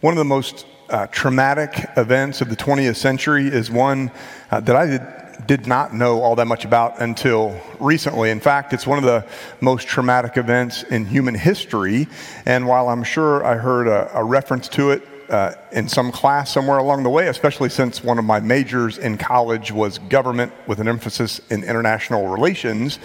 One 0.00 0.14
of 0.14 0.18
the 0.18 0.24
most 0.24 0.64
uh, 0.88 1.08
traumatic 1.08 1.90
events 1.96 2.40
of 2.40 2.48
the 2.48 2.54
20th 2.54 2.94
century 2.94 3.48
is 3.48 3.68
one 3.68 4.12
uh, 4.48 4.60
that 4.60 4.76
I 4.76 4.86
did, 4.86 5.46
did 5.48 5.66
not 5.66 5.92
know 5.92 6.22
all 6.22 6.36
that 6.36 6.46
much 6.46 6.64
about 6.64 7.00
until 7.00 7.60
recently. 7.80 8.30
In 8.30 8.38
fact, 8.38 8.72
it's 8.72 8.86
one 8.86 8.98
of 8.98 9.04
the 9.04 9.26
most 9.60 9.88
traumatic 9.88 10.36
events 10.36 10.84
in 10.84 11.04
human 11.04 11.34
history. 11.34 12.06
And 12.46 12.68
while 12.68 12.88
I'm 12.88 13.02
sure 13.02 13.44
I 13.44 13.56
heard 13.56 13.88
a, 13.88 14.16
a 14.16 14.22
reference 14.22 14.68
to 14.68 14.92
it 14.92 15.02
uh, 15.30 15.54
in 15.72 15.88
some 15.88 16.12
class 16.12 16.52
somewhere 16.52 16.78
along 16.78 17.02
the 17.02 17.10
way, 17.10 17.26
especially 17.26 17.68
since 17.68 18.04
one 18.04 18.20
of 18.20 18.24
my 18.24 18.38
majors 18.38 18.98
in 18.98 19.18
college 19.18 19.72
was 19.72 19.98
government 19.98 20.52
with 20.68 20.78
an 20.78 20.86
emphasis 20.86 21.40
in 21.50 21.64
international 21.64 22.28
relations, 22.28 23.00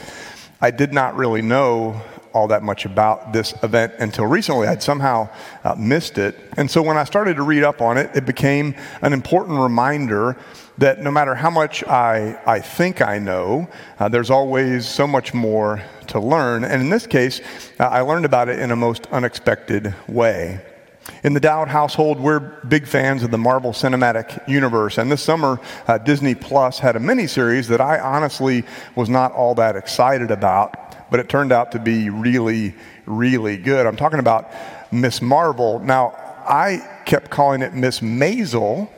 I 0.61 0.69
did 0.69 0.93
not 0.93 1.15
really 1.15 1.41
know 1.41 1.99
all 2.33 2.47
that 2.47 2.63
much 2.63 2.85
about 2.85 3.31
this 3.31 3.53
event 3.63 3.93
until 3.99 4.25
recently. 4.25 4.67
I'd 4.67 4.83
somehow 4.83 5.29
uh, 5.63 5.75
missed 5.75 6.17
it. 6.17 6.35
And 6.57 6.69
so 6.69 6.81
when 6.81 6.97
I 6.97 7.03
started 7.03 7.35
to 7.37 7.43
read 7.43 7.63
up 7.63 7.81
on 7.81 7.97
it, 7.97 8.09
it 8.15 8.25
became 8.25 8.75
an 9.01 9.13
important 9.13 9.59
reminder 9.59 10.35
that 10.79 10.99
no 10.99 11.11
matter 11.11 11.35
how 11.35 11.51
much 11.51 11.83
I, 11.83 12.39
I 12.45 12.59
think 12.59 13.01
I 13.01 13.19
know, 13.19 13.69
uh, 13.99 14.09
there's 14.09 14.31
always 14.31 14.87
so 14.87 15.05
much 15.05 15.33
more 15.33 15.81
to 16.07 16.19
learn. 16.19 16.63
And 16.63 16.81
in 16.81 16.89
this 16.89 17.05
case, 17.05 17.41
uh, 17.79 17.83
I 17.83 18.01
learned 18.01 18.25
about 18.25 18.49
it 18.49 18.59
in 18.59 18.71
a 18.71 18.75
most 18.75 19.05
unexpected 19.11 19.93
way. 20.07 20.61
In 21.23 21.33
the 21.33 21.39
Dowd 21.39 21.67
household, 21.67 22.19
we're 22.19 22.39
big 22.67 22.87
fans 22.87 23.23
of 23.23 23.31
the 23.31 23.37
Marvel 23.37 23.71
Cinematic 23.71 24.47
Universe. 24.47 24.97
And 24.97 25.11
this 25.11 25.21
summer, 25.21 25.59
uh, 25.87 25.97
Disney 25.97 26.33
Plus 26.33 26.79
had 26.79 26.95
a 26.95 26.99
miniseries 26.99 27.67
that 27.67 27.81
I 27.81 27.99
honestly 27.99 28.63
was 28.95 29.09
not 29.09 29.31
all 29.33 29.53
that 29.55 29.75
excited 29.75 30.31
about 30.31 30.82
but 31.13 31.19
it 31.19 31.29
turned 31.29 31.51
out 31.51 31.71
to 31.73 31.77
be 31.77 32.09
really, 32.09 32.73
really 33.05 33.55
good. 33.55 33.85
I'm 33.85 33.95
talking 33.95 34.17
about 34.17 34.49
Miss 34.91 35.21
Marvel. 35.21 35.77
Now, 35.77 36.15
I 36.43 37.03
kept 37.05 37.29
calling 37.29 37.61
it 37.61 37.75
Miss 37.75 37.99
Maisel. 37.99 38.89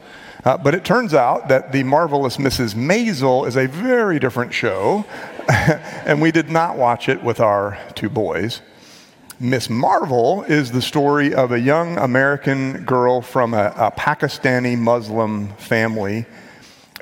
Uh, 0.45 0.57
but 0.57 0.73
it 0.73 0.85
turns 0.85 1.13
out 1.13 1.49
that 1.49 1.73
The 1.73 1.83
Marvelous 1.83 2.38
Mrs. 2.38 2.73
Maisel 2.73 3.45
is 3.45 3.57
a 3.57 3.67
very 3.67 4.17
different 4.17 4.53
show, 4.53 5.03
and 5.49 6.22
we 6.22 6.31
did 6.31 6.49
not 6.49 6.77
watch 6.77 7.09
it 7.09 7.22
with 7.22 7.41
our 7.41 7.77
two 7.95 8.07
boys. 8.07 8.61
Miss 9.38 9.69
Marvel 9.69 10.44
is 10.44 10.72
the 10.72 10.81
story 10.81 11.33
of 11.33 11.52
a 11.52 11.59
young 11.59 11.97
American 11.97 12.85
girl 12.85 13.22
from 13.22 13.53
a, 13.53 13.73
a 13.75 13.91
Pakistani 13.91 14.77
Muslim 14.77 15.50
family 15.57 16.25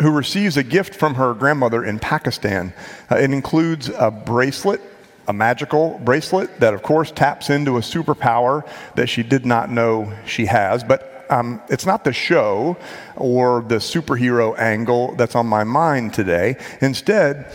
who 0.02 0.10
receives 0.10 0.58
a 0.58 0.64
gift 0.64 0.96
from 0.96 1.14
her 1.14 1.36
grandmother 1.36 1.84
in 1.84 2.00
Pakistan. 2.00 2.74
Uh, 3.12 3.18
it 3.18 3.32
includes 3.32 3.90
a 3.90 4.10
bracelet 4.10 4.82
a 5.28 5.34
magical 5.34 6.00
bracelet 6.04 6.60
that, 6.60 6.74
of 6.74 6.84
course, 6.84 7.12
taps 7.12 7.50
into 7.50 7.78
a 7.78 7.82
superpower 7.82 8.68
that 8.96 9.08
she 9.08 9.24
did 9.24 9.46
not 9.46 9.70
know 9.70 10.12
she 10.26 10.46
has. 10.46 10.84
But 10.84 11.26
um, 11.30 11.62
it's 11.70 11.86
not 11.86 12.04
the 12.04 12.14
show 12.14 12.78
or 13.16 13.62
the 13.62 13.76
superhero 13.76 14.58
angle 14.58 15.16
that's 15.16 15.36
on 15.36 15.48
my 15.48 15.64
mind 15.64 16.14
today. 16.14 16.58
Instead, 16.82 17.52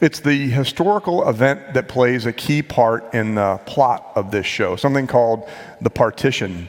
it's 0.00 0.20
the 0.20 0.50
historical 0.50 1.28
event 1.28 1.74
that 1.74 1.88
plays 1.88 2.26
a 2.26 2.32
key 2.32 2.60
part 2.62 3.14
in 3.14 3.36
the 3.36 3.60
plot 3.66 4.10
of 4.16 4.32
this 4.32 4.46
show, 4.46 4.74
something 4.74 5.06
called 5.06 5.48
the 5.80 5.90
partition. 5.90 6.66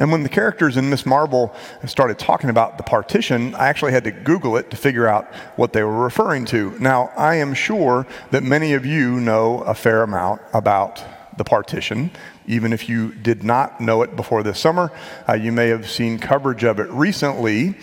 And 0.00 0.10
when 0.10 0.24
the 0.24 0.28
characters 0.28 0.76
in 0.76 0.90
Miss 0.90 1.06
Marvel 1.06 1.54
started 1.86 2.18
talking 2.18 2.50
about 2.50 2.78
the 2.78 2.82
partition, 2.82 3.54
I 3.54 3.68
actually 3.68 3.92
had 3.92 4.04
to 4.04 4.10
Google 4.10 4.56
it 4.56 4.70
to 4.70 4.76
figure 4.76 5.06
out 5.06 5.32
what 5.54 5.72
they 5.72 5.84
were 5.84 6.02
referring 6.02 6.46
to. 6.46 6.76
Now, 6.80 7.12
I 7.16 7.36
am 7.36 7.54
sure 7.54 8.04
that 8.32 8.42
many 8.42 8.72
of 8.72 8.84
you 8.84 9.20
know 9.20 9.60
a 9.60 9.74
fair 9.74 10.02
amount 10.02 10.40
about 10.52 11.02
the 11.36 11.44
partition. 11.44 12.10
Even 12.46 12.72
if 12.72 12.88
you 12.88 13.14
did 13.14 13.44
not 13.44 13.80
know 13.80 14.02
it 14.02 14.16
before 14.16 14.42
this 14.42 14.58
summer, 14.58 14.90
uh, 15.28 15.34
you 15.34 15.52
may 15.52 15.68
have 15.68 15.88
seen 15.88 16.18
coverage 16.18 16.64
of 16.64 16.80
it 16.80 16.90
recently 16.90 17.76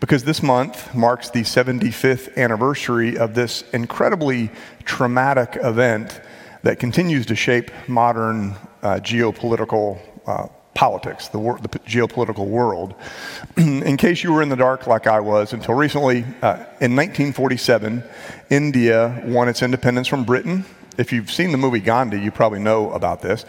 because 0.00 0.24
this 0.24 0.42
month 0.42 0.92
marks 0.94 1.30
the 1.30 1.42
75th 1.42 2.36
anniversary 2.36 3.16
of 3.16 3.34
this 3.34 3.62
incredibly 3.72 4.50
traumatic 4.84 5.56
event 5.62 6.20
that 6.62 6.80
continues 6.80 7.26
to 7.26 7.36
shape 7.36 7.70
modern 7.86 8.56
uh, 8.82 8.94
geopolitical 8.96 10.00
uh, 10.26 10.48
politics, 10.74 11.28
the, 11.28 11.38
wor- 11.38 11.58
the 11.58 11.68
geopolitical 11.68 12.46
world. 12.46 12.94
in 13.56 13.96
case 13.96 14.22
you 14.22 14.32
were 14.32 14.42
in 14.42 14.48
the 14.48 14.56
dark 14.56 14.86
like 14.86 15.06
I 15.06 15.20
was 15.20 15.52
until 15.52 15.74
recently, 15.74 16.24
uh, 16.42 16.64
in 16.80 16.96
1947, 16.96 18.02
India 18.50 19.22
won 19.26 19.48
its 19.48 19.62
independence 19.62 20.08
from 20.08 20.24
Britain. 20.24 20.64
If 20.98 21.12
you've 21.12 21.30
seen 21.30 21.52
the 21.52 21.58
movie 21.58 21.80
Gandhi, 21.80 22.20
you 22.20 22.30
probably 22.30 22.60
know 22.60 22.90
about 22.92 23.22
this. 23.22 23.44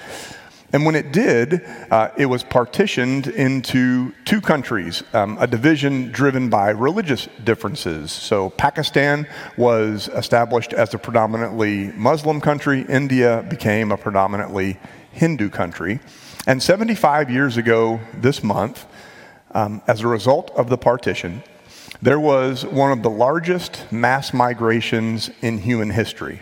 And 0.74 0.86
when 0.86 0.96
it 0.96 1.12
did, 1.12 1.64
uh, 1.92 2.10
it 2.18 2.26
was 2.26 2.44
partitioned 2.44 3.28
into 3.28 4.12
two 4.26 4.42
countries, 4.42 5.04
um, 5.14 5.38
a 5.40 5.46
division 5.46 6.12
driven 6.12 6.50
by 6.50 6.72
religious 6.72 7.30
differences. 7.44 8.12
So 8.12 8.50
Pakistan 8.50 9.28
was 9.56 10.08
established 10.16 10.74
as 10.74 10.96
a 10.96 10.98
predominantly 10.98 11.92
Muslim 11.92 12.42
country, 12.42 12.86
India 12.90 13.46
became 13.50 13.92
a 13.92 13.98
predominantly 13.98 14.80
Hindu 15.12 15.50
country. 15.52 16.00
And 16.46 16.62
75 16.62 17.30
years 17.30 17.56
ago 17.56 18.02
this 18.14 18.44
month, 18.44 18.86
um, 19.52 19.82
as 19.88 20.02
a 20.02 20.08
result 20.08 20.52
of 20.52 20.70
the 20.70 20.78
partition, 20.78 21.42
there 22.02 22.20
was 22.20 22.66
one 22.66 22.92
of 22.92 23.02
the 23.02 23.10
largest 23.10 23.90
mass 23.94 24.34
migrations 24.34 25.30
in 25.42 25.60
human 25.60 25.90
history, 25.90 26.42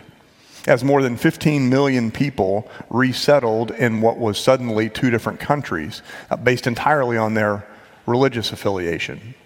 as 0.66 0.82
more 0.82 1.02
than 1.02 1.16
15 1.16 1.68
million 1.68 2.10
people 2.10 2.68
resettled 2.90 3.70
in 3.70 4.00
what 4.00 4.18
was 4.18 4.40
suddenly 4.40 4.90
two 4.90 5.08
different 5.08 5.38
countries, 5.38 6.02
uh, 6.30 6.36
based 6.36 6.66
entirely 6.66 7.16
on 7.16 7.34
their 7.34 7.64
religious 8.06 8.50
affiliation. 8.50 9.36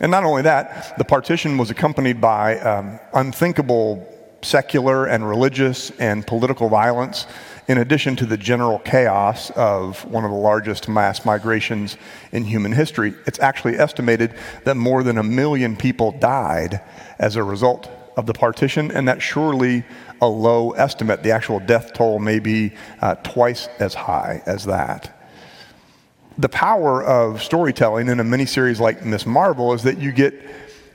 And 0.00 0.10
not 0.10 0.24
only 0.24 0.40
that, 0.42 0.96
the 0.96 1.04
partition 1.04 1.58
was 1.58 1.68
accompanied 1.68 2.22
by 2.22 2.58
um, 2.60 2.98
unthinkable 3.12 4.08
secular 4.42 5.06
and 5.06 5.28
religious 5.28 5.90
and 5.98 6.26
political 6.26 6.68
violence 6.68 7.26
in 7.70 7.78
addition 7.78 8.16
to 8.16 8.26
the 8.26 8.36
general 8.36 8.80
chaos 8.80 9.50
of 9.50 10.04
one 10.06 10.24
of 10.24 10.30
the 10.32 10.36
largest 10.36 10.88
mass 10.88 11.24
migrations 11.24 11.96
in 12.32 12.42
human 12.42 12.72
history, 12.72 13.14
it's 13.26 13.38
actually 13.38 13.78
estimated 13.78 14.34
that 14.64 14.76
more 14.76 15.04
than 15.04 15.18
a 15.18 15.22
million 15.22 15.76
people 15.76 16.10
died 16.10 16.80
as 17.20 17.36
a 17.36 17.44
result 17.44 17.88
of 18.16 18.26
the 18.26 18.32
partition, 18.32 18.90
and 18.90 19.06
that's 19.06 19.22
surely 19.22 19.84
a 20.20 20.26
low 20.26 20.72
estimate. 20.72 21.22
The 21.22 21.30
actual 21.30 21.60
death 21.60 21.92
toll 21.92 22.18
may 22.18 22.40
be 22.40 22.72
uh, 23.00 23.14
twice 23.16 23.68
as 23.78 23.94
high 23.94 24.42
as 24.46 24.64
that. 24.64 25.16
The 26.36 26.48
power 26.48 27.04
of 27.04 27.40
storytelling 27.40 28.08
in 28.08 28.18
a 28.18 28.24
miniseries 28.24 28.80
like 28.80 29.04
Miss 29.04 29.26
Marvel 29.26 29.74
is 29.74 29.84
that 29.84 29.98
you 29.98 30.10
get 30.10 30.34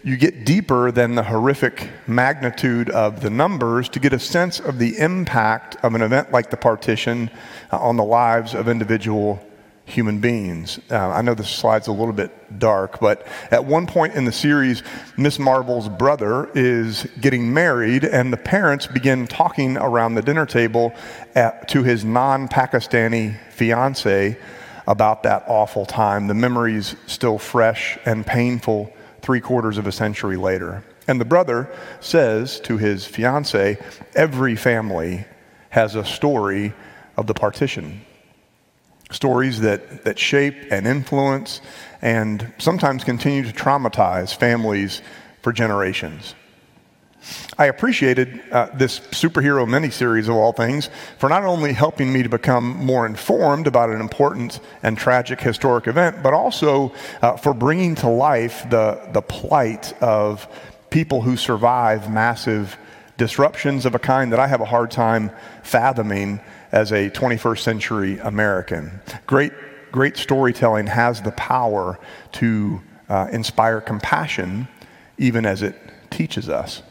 you 0.06 0.18
get 0.18 0.46
deeper 0.46 0.92
than 0.92 1.16
the 1.16 1.24
horrific 1.24 1.90
magnitude 2.06 2.92
of 2.92 3.22
the 3.22 3.30
numbers 3.32 3.90
to 3.90 4.00
get 4.00 4.14
a 4.14 4.20
sense 4.20 4.60
of 4.60 4.78
the 4.78 5.00
impact 5.00 5.78
of 5.84 5.96
an 5.96 6.04
event 6.04 6.32
like 6.32 6.52
the 6.52 6.58
partition 6.58 7.28
uh, 7.74 7.80
on 7.80 7.98
the 7.98 8.04
lives 8.04 8.54
of 8.54 8.68
individual 8.68 9.44
human 9.86 10.20
beings. 10.20 10.80
Uh, 10.92 11.10
I 11.10 11.24
know 11.24 11.34
this 11.34 11.50
slide's 11.50 11.88
a 11.88 11.92
little 11.92 12.14
bit 12.14 12.60
dark, 12.60 13.00
but 13.00 13.26
at 13.50 13.66
one 13.66 13.88
point 13.88 14.14
in 14.14 14.26
the 14.26 14.32
series, 14.32 14.84
Miss 15.18 15.40
Marvel's 15.40 15.90
brother 15.90 16.52
is 16.54 17.08
getting 17.20 17.52
married, 17.52 18.06
and 18.06 18.32
the 18.32 18.38
parents 18.38 18.86
begin 18.86 19.26
talking 19.26 19.76
around 19.76 20.14
the 20.14 20.22
dinner 20.22 20.46
table 20.46 20.94
at, 21.34 21.68
to 21.70 21.82
his 21.82 22.06
non 22.06 22.48
Pakistani 22.48 23.40
fiance 23.50 24.38
about 24.86 25.24
that 25.24 25.46
awful 25.48 25.88
time. 25.88 26.28
The 26.28 26.36
memories 26.36 26.96
still 27.08 27.40
fresh 27.40 27.98
and 28.06 28.24
painful 28.24 28.95
three 29.26 29.42
quarters 29.42 29.80
of 29.80 29.88
a 29.88 29.92
century 29.92 30.38
later. 30.38 30.84
And 31.08 31.20
the 31.20 31.26
brother 31.26 31.68
says 32.00 32.60
to 32.62 32.78
his 32.78 33.08
fiance, 33.08 33.84
Every 34.14 34.56
family 34.56 35.26
has 35.72 35.96
a 35.96 36.06
story 36.06 36.74
of 37.18 37.26
the 37.26 37.34
partition. 37.34 38.06
Stories 39.12 39.62
that, 39.62 40.04
that 40.04 40.20
shape 40.20 40.56
and 40.70 40.86
influence 40.86 41.60
and 42.04 42.54
sometimes 42.60 43.04
continue 43.04 43.44
to 43.44 43.52
traumatize 43.52 44.36
families 44.36 45.02
for 45.42 45.52
generations. 45.52 46.36
I 47.58 47.66
appreciated 47.68 48.42
uh, 48.52 48.70
this 48.74 49.00
superhero 49.00 49.66
miniseries 49.66 50.28
of 50.28 50.36
all 50.36 50.52
things 50.52 50.90
for 51.18 51.30
not 51.30 51.44
only 51.44 51.74
helping 51.74 52.12
me 52.12 52.22
to 52.24 52.30
become 52.30 52.66
more 52.78 53.06
informed 53.06 53.68
about 53.68 53.90
an 53.90 54.02
important 54.02 54.60
and 54.84 54.98
tragic 54.98 55.40
historic 55.40 55.88
event, 55.88 56.22
but 56.22 56.34
also 56.34 56.94
uh, 57.22 57.38
for 57.38 57.54
bringing 57.54 57.96
to 57.96 58.10
life 58.10 58.70
the, 58.70 59.08
the 59.14 59.22
plight 59.22 59.94
of 60.02 60.48
people 60.90 61.22
who 61.22 61.38
survive 61.38 62.12
massive 62.12 62.78
disruptions 63.18 63.86
of 63.86 63.96
a 63.96 64.00
kind 64.00 64.32
that 64.32 64.40
I 64.40 64.48
have 64.48 64.62
a 64.62 64.66
hard 64.66 64.92
time 64.92 65.32
fathoming 65.64 66.42
as 66.72 66.92
a 66.92 67.10
21st 67.10 67.60
century 67.60 68.20
American. 68.20 69.00
Great, 69.26 69.54
great 69.92 70.18
storytelling 70.18 70.88
has 70.88 71.22
the 71.22 71.32
power 71.32 71.98
to 72.34 72.82
uh, 73.08 73.28
inspire 73.32 73.80
compassion 73.80 74.68
even 75.18 75.46
as 75.46 75.62
it 75.62 75.76
teaches 76.10 76.50
us. 76.50 76.82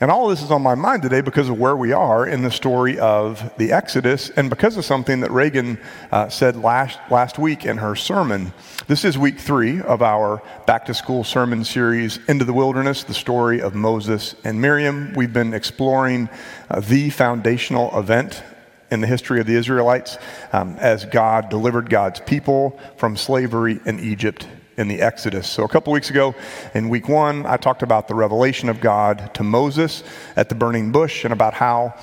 And 0.00 0.12
all 0.12 0.30
of 0.30 0.36
this 0.36 0.44
is 0.44 0.52
on 0.52 0.62
my 0.62 0.76
mind 0.76 1.02
today 1.02 1.22
because 1.22 1.48
of 1.48 1.58
where 1.58 1.76
we 1.76 1.90
are 1.90 2.24
in 2.24 2.42
the 2.42 2.52
story 2.52 3.00
of 3.00 3.52
the 3.56 3.72
Exodus 3.72 4.30
and 4.30 4.48
because 4.48 4.76
of 4.76 4.84
something 4.84 5.20
that 5.20 5.32
Reagan 5.32 5.76
uh, 6.12 6.28
said 6.28 6.54
last, 6.54 7.00
last 7.10 7.36
week 7.36 7.66
in 7.66 7.78
her 7.78 7.96
sermon. 7.96 8.52
This 8.86 9.04
is 9.04 9.18
week 9.18 9.40
three 9.40 9.80
of 9.80 10.00
our 10.00 10.40
back 10.66 10.84
to 10.84 10.94
school 10.94 11.24
sermon 11.24 11.64
series, 11.64 12.20
Into 12.28 12.44
the 12.44 12.52
Wilderness, 12.52 13.02
the 13.02 13.14
story 13.14 13.60
of 13.60 13.74
Moses 13.74 14.36
and 14.44 14.60
Miriam. 14.60 15.14
We've 15.16 15.32
been 15.32 15.52
exploring 15.52 16.28
uh, 16.70 16.78
the 16.78 17.10
foundational 17.10 17.98
event 17.98 18.44
in 18.92 19.00
the 19.00 19.08
history 19.08 19.40
of 19.40 19.46
the 19.46 19.56
Israelites 19.56 20.16
um, 20.52 20.76
as 20.78 21.06
God 21.06 21.48
delivered 21.48 21.90
God's 21.90 22.20
people 22.20 22.78
from 22.98 23.16
slavery 23.16 23.80
in 23.84 23.98
Egypt 23.98 24.46
in 24.78 24.88
the 24.88 25.02
Exodus. 25.02 25.50
So, 25.50 25.64
a 25.64 25.68
couple 25.68 25.92
weeks 25.92 26.08
ago 26.08 26.34
in 26.72 26.88
week 26.88 27.08
one, 27.08 27.44
I 27.44 27.58
talked 27.58 27.82
about 27.82 28.08
the 28.08 28.14
revelation 28.14 28.68
of 28.68 28.80
God 28.80 29.34
to 29.34 29.42
Moses 29.42 30.04
at 30.36 30.48
the 30.48 30.54
burning 30.54 30.92
bush 30.92 31.24
and 31.24 31.32
about 31.32 31.52
how 31.52 31.94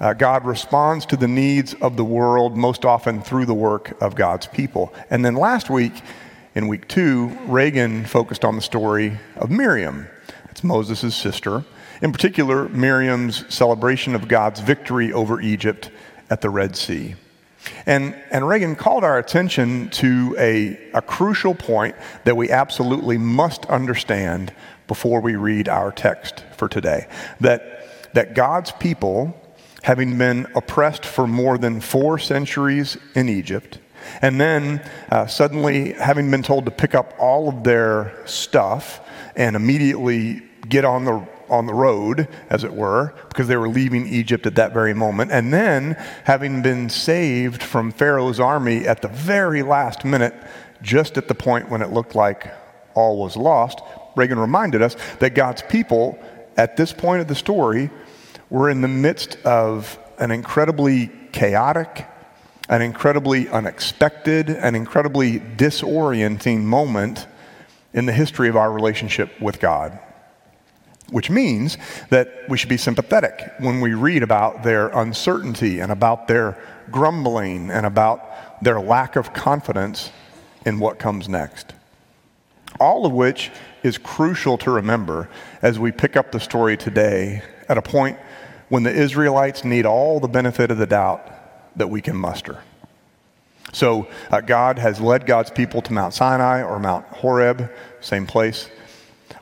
uh, 0.00 0.14
God 0.14 0.44
responds 0.44 1.06
to 1.06 1.16
the 1.16 1.28
needs 1.28 1.74
of 1.74 1.96
the 1.96 2.04
world 2.04 2.56
most 2.56 2.84
often 2.84 3.20
through 3.20 3.46
the 3.46 3.54
work 3.54 4.00
of 4.02 4.14
God's 4.16 4.46
people. 4.46 4.92
And 5.10 5.24
then 5.24 5.36
last 5.36 5.70
week, 5.70 5.92
in 6.54 6.68
week 6.68 6.88
two, 6.88 7.28
Reagan 7.46 8.04
focused 8.06 8.44
on 8.44 8.56
the 8.56 8.62
story 8.62 9.18
of 9.36 9.50
Miriam. 9.50 10.08
It's 10.50 10.64
Moses' 10.64 11.14
sister. 11.14 11.64
In 12.00 12.12
particular, 12.12 12.68
Miriam's 12.70 13.44
celebration 13.54 14.14
of 14.14 14.26
God's 14.26 14.60
victory 14.60 15.12
over 15.12 15.40
Egypt 15.40 15.90
at 16.30 16.40
the 16.40 16.50
Red 16.50 16.76
Sea. 16.76 17.14
And, 17.86 18.14
and 18.30 18.46
Reagan 18.46 18.76
called 18.76 19.04
our 19.04 19.18
attention 19.18 19.90
to 19.90 20.34
a, 20.38 20.78
a 20.94 21.02
crucial 21.02 21.54
point 21.54 21.96
that 22.24 22.36
we 22.36 22.50
absolutely 22.50 23.18
must 23.18 23.66
understand 23.66 24.52
before 24.88 25.20
we 25.20 25.36
read 25.36 25.68
our 25.68 25.92
text 25.92 26.44
for 26.56 26.68
today. 26.68 27.06
That, 27.40 28.14
that 28.14 28.34
God's 28.34 28.72
people, 28.72 29.40
having 29.82 30.18
been 30.18 30.46
oppressed 30.54 31.04
for 31.04 31.26
more 31.26 31.58
than 31.58 31.80
four 31.80 32.18
centuries 32.18 32.96
in 33.14 33.28
Egypt, 33.28 33.78
and 34.20 34.40
then 34.40 34.82
uh, 35.10 35.26
suddenly 35.26 35.92
having 35.92 36.30
been 36.30 36.42
told 36.42 36.64
to 36.64 36.70
pick 36.70 36.94
up 36.94 37.14
all 37.18 37.48
of 37.48 37.64
their 37.64 38.12
stuff 38.26 39.00
and 39.36 39.56
immediately 39.56 40.42
get 40.68 40.84
on 40.84 41.04
the 41.04 41.26
on 41.48 41.66
the 41.66 41.74
road, 41.74 42.28
as 42.50 42.64
it 42.64 42.72
were, 42.72 43.14
because 43.28 43.48
they 43.48 43.56
were 43.56 43.68
leaving 43.68 44.06
Egypt 44.06 44.46
at 44.46 44.54
that 44.56 44.72
very 44.72 44.94
moment. 44.94 45.30
And 45.30 45.52
then, 45.52 45.94
having 46.24 46.62
been 46.62 46.88
saved 46.88 47.62
from 47.62 47.92
Pharaoh's 47.92 48.40
army 48.40 48.86
at 48.86 49.02
the 49.02 49.08
very 49.08 49.62
last 49.62 50.04
minute, 50.04 50.34
just 50.82 51.16
at 51.16 51.28
the 51.28 51.34
point 51.34 51.70
when 51.70 51.82
it 51.82 51.90
looked 51.90 52.14
like 52.14 52.52
all 52.94 53.18
was 53.18 53.36
lost, 53.36 53.80
Reagan 54.16 54.38
reminded 54.38 54.82
us 54.82 54.96
that 55.20 55.34
God's 55.34 55.62
people, 55.62 56.18
at 56.56 56.76
this 56.76 56.92
point 56.92 57.20
of 57.20 57.28
the 57.28 57.34
story, 57.34 57.90
were 58.50 58.68
in 58.68 58.80
the 58.80 58.88
midst 58.88 59.36
of 59.44 59.98
an 60.18 60.30
incredibly 60.30 61.10
chaotic, 61.32 62.06
an 62.68 62.82
incredibly 62.82 63.48
unexpected, 63.48 64.50
an 64.50 64.74
incredibly 64.74 65.40
disorienting 65.40 66.62
moment 66.62 67.26
in 67.94 68.06
the 68.06 68.12
history 68.12 68.48
of 68.48 68.56
our 68.56 68.70
relationship 68.72 69.40
with 69.40 69.60
God 69.60 69.98
which 71.12 71.30
means 71.30 71.76
that 72.10 72.48
we 72.48 72.56
should 72.58 72.68
be 72.68 72.76
sympathetic 72.76 73.52
when 73.58 73.80
we 73.80 73.94
read 73.94 74.22
about 74.22 74.62
their 74.62 74.88
uncertainty 74.88 75.78
and 75.78 75.92
about 75.92 76.26
their 76.26 76.58
grumbling 76.90 77.70
and 77.70 77.86
about 77.86 78.62
their 78.62 78.80
lack 78.80 79.14
of 79.16 79.32
confidence 79.32 80.10
in 80.64 80.78
what 80.78 80.98
comes 80.98 81.28
next. 81.28 81.74
All 82.80 83.04
of 83.06 83.12
which 83.12 83.50
is 83.82 83.98
crucial 83.98 84.56
to 84.58 84.70
remember 84.70 85.28
as 85.60 85.78
we 85.78 85.92
pick 85.92 86.16
up 86.16 86.32
the 86.32 86.40
story 86.40 86.76
today 86.76 87.42
at 87.68 87.76
a 87.78 87.82
point 87.82 88.18
when 88.68 88.82
the 88.82 88.92
Israelites 88.92 89.64
need 89.64 89.84
all 89.84 90.18
the 90.18 90.28
benefit 90.28 90.70
of 90.70 90.78
the 90.78 90.86
doubt 90.86 91.28
that 91.76 91.88
we 91.88 92.00
can 92.00 92.16
muster. 92.16 92.62
So, 93.72 94.06
uh, 94.30 94.40
God 94.40 94.78
has 94.78 95.00
led 95.00 95.26
God's 95.26 95.50
people 95.50 95.80
to 95.82 95.92
Mount 95.92 96.14
Sinai 96.14 96.62
or 96.62 96.78
Mount 96.78 97.06
Horeb, 97.06 97.70
same 98.00 98.26
place. 98.26 98.68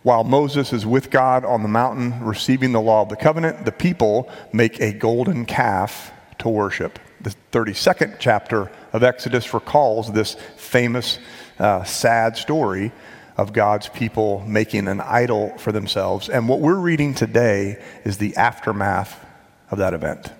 While 0.02 0.24
Moses 0.24 0.72
is 0.72 0.86
with 0.86 1.10
God 1.10 1.44
on 1.44 1.62
the 1.62 1.68
mountain 1.68 2.24
receiving 2.24 2.72
the 2.72 2.80
law 2.80 3.02
of 3.02 3.10
the 3.10 3.16
covenant, 3.16 3.66
the 3.66 3.72
people 3.72 4.30
make 4.52 4.80
a 4.80 4.92
golden 4.92 5.44
calf 5.44 6.12
to 6.38 6.48
worship. 6.48 6.98
The 7.20 7.34
32nd 7.52 8.16
chapter 8.18 8.70
of 8.94 9.02
Exodus 9.02 9.52
recalls 9.52 10.10
this 10.10 10.36
famous, 10.56 11.18
uh, 11.58 11.84
sad 11.84 12.38
story 12.38 12.92
of 13.36 13.52
God's 13.52 13.90
people 13.90 14.42
making 14.46 14.88
an 14.88 15.02
idol 15.02 15.56
for 15.58 15.70
themselves. 15.70 16.30
And 16.30 16.48
what 16.48 16.60
we're 16.60 16.78
reading 16.78 17.12
today 17.12 17.82
is 18.04 18.16
the 18.16 18.36
aftermath 18.36 19.22
of 19.70 19.78
that 19.78 19.92
event. 19.92 20.32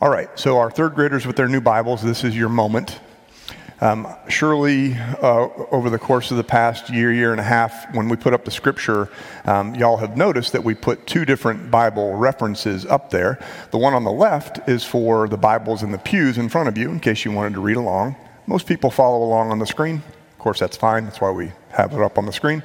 All 0.00 0.10
right, 0.10 0.30
so 0.38 0.58
our 0.58 0.70
third 0.70 0.94
graders 0.94 1.26
with 1.26 1.36
their 1.36 1.48
new 1.48 1.60
Bibles, 1.60 2.02
this 2.02 2.24
is 2.24 2.34
your 2.34 2.48
moment. 2.48 3.00
Um, 3.80 4.08
surely, 4.28 4.94
uh, 5.22 5.48
over 5.70 5.88
the 5.88 6.00
course 6.00 6.32
of 6.32 6.36
the 6.36 6.44
past 6.44 6.90
year, 6.90 7.12
year 7.12 7.30
and 7.30 7.40
a 7.40 7.44
half, 7.44 7.94
when 7.94 8.08
we 8.08 8.16
put 8.16 8.34
up 8.34 8.44
the 8.44 8.50
scripture, 8.50 9.08
um, 9.44 9.76
y'all 9.76 9.98
have 9.98 10.16
noticed 10.16 10.52
that 10.52 10.64
we 10.64 10.74
put 10.74 11.06
two 11.06 11.24
different 11.24 11.70
Bible 11.70 12.16
references 12.16 12.84
up 12.84 13.10
there. 13.10 13.38
The 13.70 13.78
one 13.78 13.94
on 13.94 14.02
the 14.02 14.10
left 14.10 14.68
is 14.68 14.84
for 14.84 15.28
the 15.28 15.36
Bibles 15.36 15.84
in 15.84 15.92
the 15.92 15.98
pews 15.98 16.38
in 16.38 16.48
front 16.48 16.68
of 16.68 16.76
you, 16.76 16.90
in 16.90 16.98
case 16.98 17.24
you 17.24 17.30
wanted 17.30 17.54
to 17.54 17.60
read 17.60 17.76
along. 17.76 18.16
Most 18.48 18.66
people 18.66 18.90
follow 18.90 19.24
along 19.24 19.52
on 19.52 19.60
the 19.60 19.66
screen. 19.66 20.02
Of 20.32 20.38
course, 20.38 20.58
that's 20.58 20.76
fine. 20.76 21.04
That's 21.04 21.20
why 21.20 21.30
we 21.30 21.52
have 21.70 21.92
it 21.92 22.00
up 22.00 22.18
on 22.18 22.26
the 22.26 22.32
screen. 22.32 22.64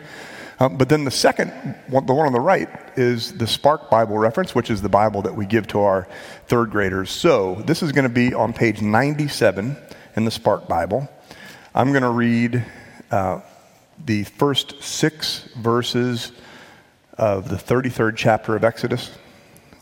Um, 0.60 0.78
but 0.78 0.90
then 0.90 1.04
the 1.04 1.12
second, 1.12 1.50
one, 1.90 2.08
the 2.08 2.14
one 2.14 2.26
on 2.26 2.34
the 2.34 2.40
right, 2.40 2.70
is 2.96 3.34
the 3.34 3.46
Spark 3.46 3.92
Bible 3.92 4.18
reference, 4.18 4.56
which 4.56 4.72
is 4.72 4.82
the 4.82 4.90
Bible 4.90 5.22
that 5.24 5.36
we 5.36 5.46
give 5.46 5.68
to 5.68 5.82
our 5.82 6.08
third 6.48 6.72
graders. 6.72 7.12
So 7.12 7.56
this 7.68 7.84
is 7.84 7.92
going 7.92 8.04
to 8.04 8.10
be 8.10 8.34
on 8.34 8.54
page 8.54 8.82
97 8.82 9.78
in 10.16 10.26
the 10.26 10.32
Spark 10.32 10.68
Bible. 10.68 11.10
I'm 11.74 11.92
going 11.92 12.04
to 12.04 12.10
read 12.10 12.64
uh, 13.12 13.42
the 14.06 14.24
first 14.24 14.82
six 14.84 15.50
verses 15.58 16.32
of 17.18 17.50
the 17.50 17.56
33rd 17.56 18.16
chapter 18.16 18.56
of 18.56 18.64
Exodus. 18.64 19.12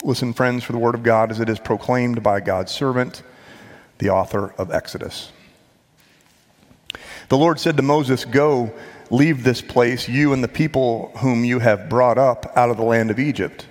Listen, 0.04 0.34
friends, 0.34 0.64
for 0.64 0.72
the 0.72 0.80
word 0.80 0.96
of 0.96 1.04
God 1.04 1.32
as 1.32 1.40
it 1.40 1.50
is 1.50 1.60
proclaimed 1.60 2.24
by 2.24 2.40
God's 2.40 2.72
servant, 2.72 3.24
the 3.98 4.10
author 4.10 4.54
of 4.58 4.72
Exodus. 4.72 5.32
The 7.30 7.38
Lord 7.38 7.60
said 7.60 7.78
to 7.78 7.84
Moses, 7.84 8.26
Go, 8.26 8.74
leave 9.10 9.44
this 9.44 9.62
place, 9.62 10.10
you 10.10 10.34
and 10.34 10.44
the 10.44 10.48
people 10.48 11.12
whom 11.18 11.46
you 11.46 11.60
have 11.60 11.90
brought 11.90 12.18
up 12.18 12.52
out 12.56 12.70
of 12.70 12.78
the 12.78 12.84
land 12.84 13.12
of 13.12 13.20
Egypt, 13.20 13.68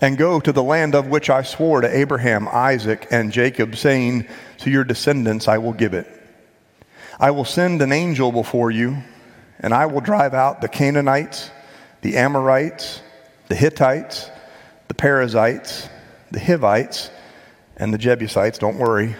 and 0.00 0.18
go 0.18 0.40
to 0.40 0.52
the 0.52 0.62
land 0.62 0.94
of 0.94 1.08
which 1.08 1.30
I 1.30 1.42
swore 1.42 1.80
to 1.80 1.96
Abraham, 1.96 2.48
Isaac, 2.48 3.06
and 3.10 3.32
Jacob, 3.32 3.76
saying, 3.76 4.26
to 4.58 4.70
your 4.70 4.84
descendants 4.84 5.48
I 5.48 5.58
will 5.58 5.72
give 5.72 5.94
it. 5.94 6.06
I 7.18 7.30
will 7.30 7.44
send 7.44 7.80
an 7.82 7.92
angel 7.92 8.32
before 8.32 8.70
you, 8.70 8.98
and 9.60 9.72
I 9.72 9.86
will 9.86 10.00
drive 10.00 10.34
out 10.34 10.60
the 10.60 10.68
Canaanites, 10.68 11.50
the 12.02 12.16
Amorites, 12.16 13.00
the 13.48 13.54
Hittites, 13.54 14.30
the 14.88 14.94
Perizzites, 14.94 15.88
the 16.30 16.40
Hivites, 16.40 17.10
and 17.76 17.92
the 17.92 17.98
Jebusites. 17.98 18.58
Don't 18.58 18.78
worry, 18.78 19.16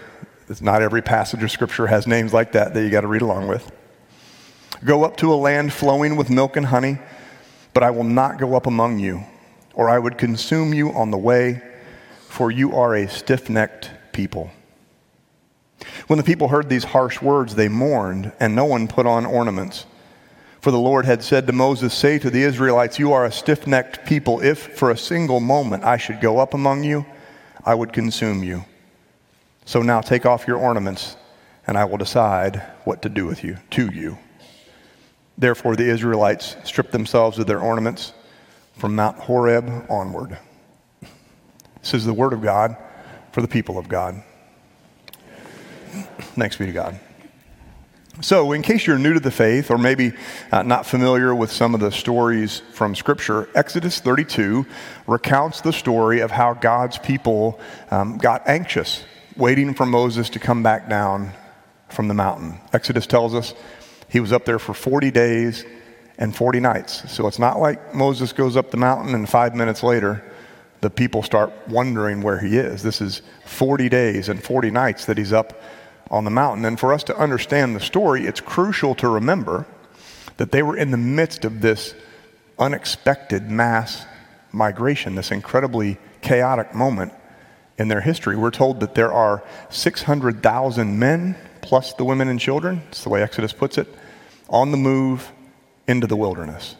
it's 0.48 0.60
not 0.60 0.82
every 0.82 1.02
passage 1.02 1.42
of 1.42 1.50
Scripture 1.50 1.86
has 1.86 2.06
names 2.06 2.32
like 2.32 2.52
that 2.52 2.74
that 2.74 2.82
you 2.82 2.90
got 2.90 3.00
to 3.00 3.06
read 3.06 3.22
along 3.22 3.48
with. 3.48 3.70
Go 4.84 5.04
up 5.04 5.16
to 5.18 5.32
a 5.32 5.36
land 5.36 5.72
flowing 5.72 6.16
with 6.16 6.28
milk 6.28 6.56
and 6.56 6.66
honey, 6.66 6.98
but 7.72 7.82
I 7.82 7.90
will 7.90 8.04
not 8.04 8.38
go 8.38 8.54
up 8.54 8.66
among 8.66 8.98
you, 8.98 9.24
or 9.76 9.88
I 9.90 9.98
would 9.98 10.18
consume 10.18 10.74
you 10.74 10.90
on 10.92 11.12
the 11.12 11.18
way, 11.18 11.62
for 12.28 12.50
you 12.50 12.74
are 12.74 12.94
a 12.94 13.08
stiff 13.08 13.48
necked 13.48 13.90
people. 14.12 14.50
When 16.08 16.16
the 16.16 16.24
people 16.24 16.48
heard 16.48 16.68
these 16.68 16.84
harsh 16.84 17.20
words, 17.22 17.54
they 17.54 17.68
mourned, 17.68 18.32
and 18.40 18.56
no 18.56 18.64
one 18.64 18.88
put 18.88 19.06
on 19.06 19.26
ornaments. 19.26 19.84
For 20.62 20.70
the 20.70 20.78
Lord 20.78 21.04
had 21.04 21.22
said 21.22 21.46
to 21.46 21.52
Moses, 21.52 21.94
Say 21.94 22.18
to 22.18 22.30
the 22.30 22.42
Israelites, 22.42 22.98
You 22.98 23.12
are 23.12 23.26
a 23.26 23.30
stiff 23.30 23.66
necked 23.66 24.06
people. 24.06 24.40
If 24.42 24.78
for 24.78 24.90
a 24.90 24.96
single 24.96 25.40
moment 25.40 25.84
I 25.84 25.98
should 25.98 26.20
go 26.20 26.38
up 26.38 26.54
among 26.54 26.82
you, 26.82 27.04
I 27.62 27.74
would 27.74 27.92
consume 27.92 28.42
you. 28.42 28.64
So 29.66 29.82
now 29.82 30.00
take 30.00 30.24
off 30.24 30.48
your 30.48 30.56
ornaments, 30.56 31.16
and 31.66 31.76
I 31.76 31.84
will 31.84 31.98
decide 31.98 32.62
what 32.84 33.02
to 33.02 33.10
do 33.10 33.26
with 33.26 33.44
you, 33.44 33.58
to 33.72 33.92
you. 33.92 34.16
Therefore, 35.36 35.76
the 35.76 35.90
Israelites 35.90 36.56
stripped 36.64 36.92
themselves 36.92 37.38
of 37.38 37.46
their 37.46 37.60
ornaments 37.60 38.14
from 38.76 38.94
Mount 38.94 39.18
Horeb 39.18 39.86
onward. 39.90 40.38
This 41.80 41.94
is 41.94 42.04
the 42.04 42.12
word 42.12 42.32
of 42.32 42.42
God 42.42 42.76
for 43.32 43.40
the 43.40 43.48
people 43.48 43.78
of 43.78 43.88
God. 43.88 44.22
Thanks 46.34 46.56
be 46.56 46.66
to 46.66 46.72
God. 46.72 47.00
So, 48.22 48.52
in 48.52 48.62
case 48.62 48.86
you're 48.86 48.98
new 48.98 49.12
to 49.12 49.20
the 49.20 49.30
faith 49.30 49.70
or 49.70 49.76
maybe 49.76 50.12
uh, 50.50 50.62
not 50.62 50.86
familiar 50.86 51.34
with 51.34 51.52
some 51.52 51.74
of 51.74 51.80
the 51.80 51.92
stories 51.92 52.62
from 52.72 52.94
Scripture, 52.94 53.48
Exodus 53.54 54.00
32 54.00 54.64
recounts 55.06 55.60
the 55.60 55.72
story 55.72 56.20
of 56.20 56.30
how 56.30 56.54
God's 56.54 56.96
people 56.96 57.60
um, 57.90 58.16
got 58.16 58.48
anxious, 58.48 59.04
waiting 59.36 59.74
for 59.74 59.84
Moses 59.84 60.30
to 60.30 60.38
come 60.38 60.62
back 60.62 60.88
down 60.88 61.32
from 61.90 62.08
the 62.08 62.14
mountain. 62.14 62.58
Exodus 62.72 63.06
tells 63.06 63.34
us 63.34 63.52
he 64.08 64.20
was 64.20 64.32
up 64.32 64.46
there 64.46 64.58
for 64.58 64.72
40 64.72 65.10
days 65.10 65.64
and 66.18 66.34
40 66.34 66.60
nights. 66.60 67.10
So 67.10 67.26
it's 67.26 67.38
not 67.38 67.60
like 67.60 67.94
Moses 67.94 68.32
goes 68.32 68.56
up 68.56 68.70
the 68.70 68.76
mountain 68.76 69.14
and 69.14 69.28
five 69.28 69.54
minutes 69.54 69.82
later, 69.82 70.22
the 70.80 70.90
people 70.90 71.22
start 71.22 71.52
wondering 71.68 72.22
where 72.22 72.38
he 72.38 72.56
is. 72.58 72.82
This 72.82 73.00
is 73.00 73.22
40 73.44 73.88
days 73.88 74.28
and 74.28 74.42
40 74.42 74.70
nights 74.70 75.06
that 75.06 75.18
he's 75.18 75.32
up 75.32 75.60
on 76.10 76.24
the 76.24 76.30
mountain. 76.30 76.64
And 76.64 76.78
for 76.78 76.92
us 76.92 77.02
to 77.04 77.16
understand 77.16 77.74
the 77.74 77.80
story, 77.80 78.26
it's 78.26 78.40
crucial 78.40 78.94
to 78.96 79.08
remember 79.08 79.66
that 80.36 80.52
they 80.52 80.62
were 80.62 80.76
in 80.76 80.90
the 80.90 80.96
midst 80.96 81.44
of 81.44 81.60
this 81.60 81.94
unexpected 82.58 83.50
mass 83.50 84.04
migration, 84.52 85.14
this 85.14 85.30
incredibly 85.30 85.98
chaotic 86.20 86.74
moment 86.74 87.12
in 87.78 87.88
their 87.88 88.00
history. 88.00 88.36
We're 88.36 88.50
told 88.50 88.80
that 88.80 88.94
there 88.94 89.12
are 89.12 89.42
600,000 89.70 90.98
men, 90.98 91.36
plus 91.60 91.92
the 91.94 92.04
women 92.04 92.28
and 92.28 92.40
children, 92.40 92.82
it's 92.88 93.02
the 93.02 93.10
way 93.10 93.22
Exodus 93.22 93.52
puts 93.52 93.76
it, 93.76 93.88
on 94.48 94.70
the 94.70 94.76
move 94.76 95.32
into 95.88 96.06
the 96.06 96.16
wilderness. 96.16 96.76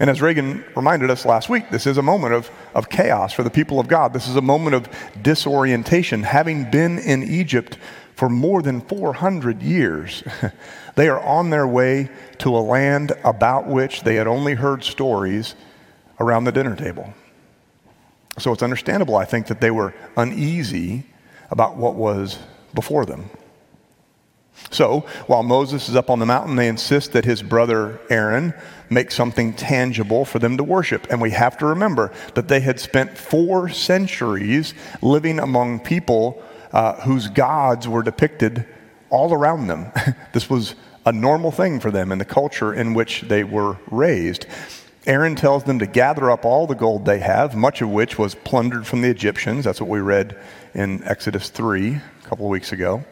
And 0.00 0.08
as 0.08 0.22
Reagan 0.22 0.64
reminded 0.74 1.10
us 1.10 1.24
last 1.24 1.48
week, 1.48 1.70
this 1.70 1.86
is 1.86 1.98
a 1.98 2.02
moment 2.02 2.34
of, 2.34 2.50
of 2.74 2.88
chaos 2.88 3.32
for 3.32 3.42
the 3.42 3.50
people 3.50 3.78
of 3.78 3.88
God. 3.88 4.12
This 4.12 4.26
is 4.26 4.36
a 4.36 4.42
moment 4.42 4.74
of 4.74 4.88
disorientation. 5.22 6.22
Having 6.22 6.70
been 6.70 6.98
in 6.98 7.22
Egypt 7.22 7.78
for 8.16 8.28
more 8.28 8.62
than 8.62 8.80
400 8.80 9.62
years, 9.62 10.24
they 10.94 11.08
are 11.08 11.20
on 11.20 11.50
their 11.50 11.66
way 11.66 12.10
to 12.38 12.56
a 12.56 12.58
land 12.58 13.12
about 13.22 13.66
which 13.66 14.02
they 14.02 14.14
had 14.14 14.26
only 14.26 14.54
heard 14.54 14.82
stories 14.82 15.54
around 16.18 16.44
the 16.44 16.52
dinner 16.52 16.74
table. 16.74 17.12
So 18.38 18.52
it's 18.52 18.62
understandable, 18.62 19.16
I 19.16 19.24
think, 19.24 19.46
that 19.48 19.60
they 19.60 19.70
were 19.70 19.94
uneasy 20.16 21.04
about 21.50 21.76
what 21.76 21.94
was 21.94 22.38
before 22.74 23.04
them. 23.04 23.28
So, 24.70 25.00
while 25.26 25.42
Moses 25.42 25.88
is 25.88 25.96
up 25.96 26.08
on 26.08 26.18
the 26.18 26.26
mountain, 26.26 26.56
they 26.56 26.68
insist 26.68 27.12
that 27.12 27.24
his 27.24 27.42
brother 27.42 28.00
Aaron 28.08 28.54
make 28.88 29.10
something 29.10 29.52
tangible 29.54 30.24
for 30.24 30.38
them 30.38 30.56
to 30.56 30.64
worship. 30.64 31.06
And 31.10 31.20
we 31.20 31.30
have 31.30 31.58
to 31.58 31.66
remember 31.66 32.12
that 32.34 32.48
they 32.48 32.60
had 32.60 32.78
spent 32.78 33.16
four 33.16 33.68
centuries 33.68 34.74
living 35.00 35.38
among 35.38 35.80
people 35.80 36.42
uh, 36.72 36.94
whose 37.02 37.28
gods 37.28 37.88
were 37.88 38.02
depicted 38.02 38.66
all 39.10 39.32
around 39.34 39.66
them. 39.66 39.92
this 40.32 40.48
was 40.48 40.74
a 41.04 41.12
normal 41.12 41.50
thing 41.50 41.80
for 41.80 41.90
them 41.90 42.12
in 42.12 42.18
the 42.18 42.24
culture 42.24 42.72
in 42.72 42.94
which 42.94 43.22
they 43.22 43.44
were 43.44 43.76
raised. 43.90 44.46
Aaron 45.06 45.34
tells 45.34 45.64
them 45.64 45.80
to 45.80 45.86
gather 45.86 46.30
up 46.30 46.44
all 46.44 46.66
the 46.66 46.74
gold 46.76 47.04
they 47.04 47.18
have, 47.18 47.56
much 47.56 47.82
of 47.82 47.90
which 47.90 48.18
was 48.18 48.36
plundered 48.36 48.86
from 48.86 49.02
the 49.02 49.10
Egyptians. 49.10 49.64
That's 49.64 49.80
what 49.80 49.90
we 49.90 50.00
read 50.00 50.38
in 50.74 51.02
Exodus 51.04 51.50
3 51.50 51.94
a 51.96 52.28
couple 52.28 52.46
of 52.46 52.50
weeks 52.50 52.72
ago. 52.72 53.04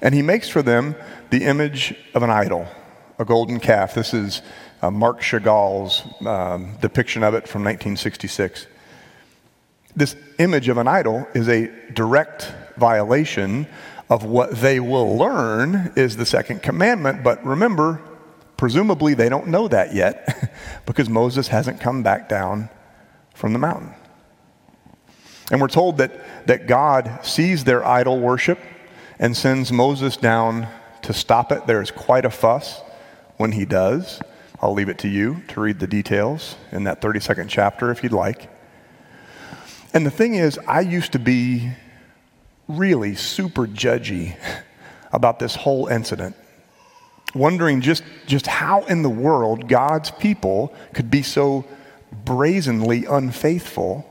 And 0.00 0.14
he 0.14 0.22
makes 0.22 0.48
for 0.48 0.62
them 0.62 0.94
the 1.30 1.44
image 1.44 1.94
of 2.14 2.22
an 2.22 2.30
idol, 2.30 2.66
a 3.18 3.24
golden 3.24 3.60
calf. 3.60 3.94
This 3.94 4.12
is 4.12 4.42
uh, 4.82 4.90
Marc 4.90 5.22
Chagall's 5.22 6.02
um, 6.26 6.76
depiction 6.80 7.22
of 7.22 7.34
it 7.34 7.46
from 7.46 7.62
1966. 7.62 8.66
This 9.94 10.16
image 10.38 10.68
of 10.68 10.78
an 10.78 10.88
idol 10.88 11.26
is 11.34 11.48
a 11.48 11.70
direct 11.92 12.52
violation 12.76 13.66
of 14.08 14.24
what 14.24 14.50
they 14.60 14.80
will 14.80 15.16
learn 15.16 15.92
is 15.96 16.16
the 16.16 16.26
second 16.26 16.62
commandment. 16.62 17.22
But 17.22 17.44
remember, 17.44 18.00
presumably 18.56 19.14
they 19.14 19.28
don't 19.28 19.48
know 19.48 19.68
that 19.68 19.94
yet 19.94 20.52
because 20.86 21.08
Moses 21.08 21.48
hasn't 21.48 21.80
come 21.80 22.02
back 22.02 22.28
down 22.28 22.68
from 23.34 23.52
the 23.52 23.58
mountain. 23.58 23.94
And 25.50 25.60
we're 25.60 25.68
told 25.68 25.98
that, 25.98 26.46
that 26.46 26.66
God 26.66 27.20
sees 27.22 27.64
their 27.64 27.84
idol 27.84 28.20
worship 28.20 28.58
and 29.18 29.36
sends 29.36 29.72
Moses 29.72 30.16
down 30.16 30.68
to 31.02 31.12
stop 31.12 31.52
it. 31.52 31.66
There's 31.66 31.90
quite 31.90 32.24
a 32.24 32.30
fuss 32.30 32.80
when 33.36 33.52
he 33.52 33.64
does. 33.64 34.20
I'll 34.60 34.74
leave 34.74 34.88
it 34.88 34.98
to 34.98 35.08
you 35.08 35.42
to 35.48 35.60
read 35.60 35.80
the 35.80 35.86
details 35.86 36.56
in 36.70 36.84
that 36.84 37.00
32nd 37.00 37.48
chapter 37.48 37.90
if 37.90 38.02
you'd 38.02 38.12
like. 38.12 38.48
And 39.92 40.06
the 40.06 40.10
thing 40.10 40.34
is, 40.34 40.58
I 40.66 40.80
used 40.80 41.12
to 41.12 41.18
be 41.18 41.70
really 42.68 43.14
super 43.14 43.66
judgy 43.66 44.36
about 45.12 45.38
this 45.38 45.54
whole 45.54 45.88
incident, 45.88 46.36
wondering 47.34 47.80
just, 47.80 48.04
just 48.26 48.46
how 48.46 48.84
in 48.84 49.02
the 49.02 49.10
world 49.10 49.68
God's 49.68 50.10
people 50.10 50.72
could 50.94 51.10
be 51.10 51.22
so 51.22 51.64
brazenly 52.24 53.04
unfaithful 53.04 54.08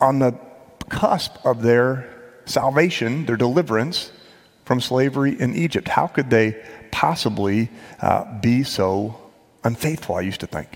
on 0.00 0.18
the 0.18 0.38
cusp 0.88 1.36
of 1.44 1.62
their 1.62 2.08
salvation, 2.48 3.26
their 3.26 3.36
deliverance 3.36 4.12
from 4.64 4.80
slavery 4.80 5.38
in 5.40 5.54
Egypt. 5.54 5.88
How 5.88 6.06
could 6.06 6.30
they 6.30 6.62
possibly 6.90 7.70
uh, 8.00 8.40
be 8.40 8.62
so 8.62 9.18
unfaithful, 9.64 10.16
I 10.16 10.20
used 10.22 10.40
to 10.40 10.46
think. 10.46 10.68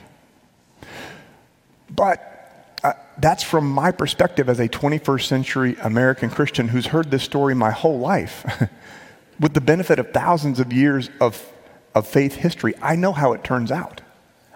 But 1.90 2.78
uh, 2.82 2.94
that's 3.18 3.42
from 3.42 3.70
my 3.70 3.92
perspective 3.92 4.48
as 4.48 4.60
a 4.60 4.68
21st 4.68 5.24
century 5.24 5.76
American 5.82 6.30
Christian 6.30 6.68
who's 6.68 6.86
heard 6.86 7.10
this 7.10 7.22
story 7.22 7.54
my 7.54 7.70
whole 7.70 7.98
life. 7.98 8.46
With 9.40 9.54
the 9.54 9.60
benefit 9.60 9.98
of 9.98 10.12
thousands 10.12 10.60
of 10.60 10.72
years 10.72 11.10
of, 11.20 11.44
of 11.94 12.06
faith 12.06 12.34
history, 12.34 12.74
I 12.80 12.96
know 12.96 13.12
how 13.12 13.32
it 13.32 13.42
turns 13.42 13.72
out. 13.72 14.00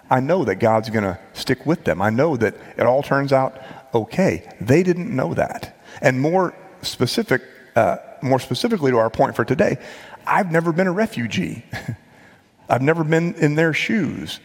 I 0.09 0.19
know 0.21 0.45
that 0.45 0.55
God's 0.55 0.89
going 0.89 1.03
to 1.03 1.19
stick 1.33 1.65
with 1.65 1.83
them. 1.83 2.01
I 2.01 2.09
know 2.09 2.37
that 2.37 2.55
it 2.77 2.85
all 2.85 3.03
turns 3.03 3.33
out 3.33 3.61
okay. 3.93 4.49
They 4.61 4.81
didn't 4.81 5.13
know 5.13 5.33
that. 5.33 5.77
And 6.01 6.21
more 6.21 6.55
specific, 6.87 7.41
uh, 7.75 7.97
more 8.21 8.39
specifically 8.39 8.91
to 8.91 8.97
our 8.97 9.09
point 9.09 9.35
for 9.35 9.45
today, 9.45 9.77
I've 10.25 10.51
never 10.51 10.71
been 10.71 10.87
a 10.87 10.91
refugee. 10.91 11.63
I've 12.69 12.81
never 12.81 13.03
been 13.03 13.35
in 13.35 13.55
their 13.55 13.73
shoes. 13.73 14.39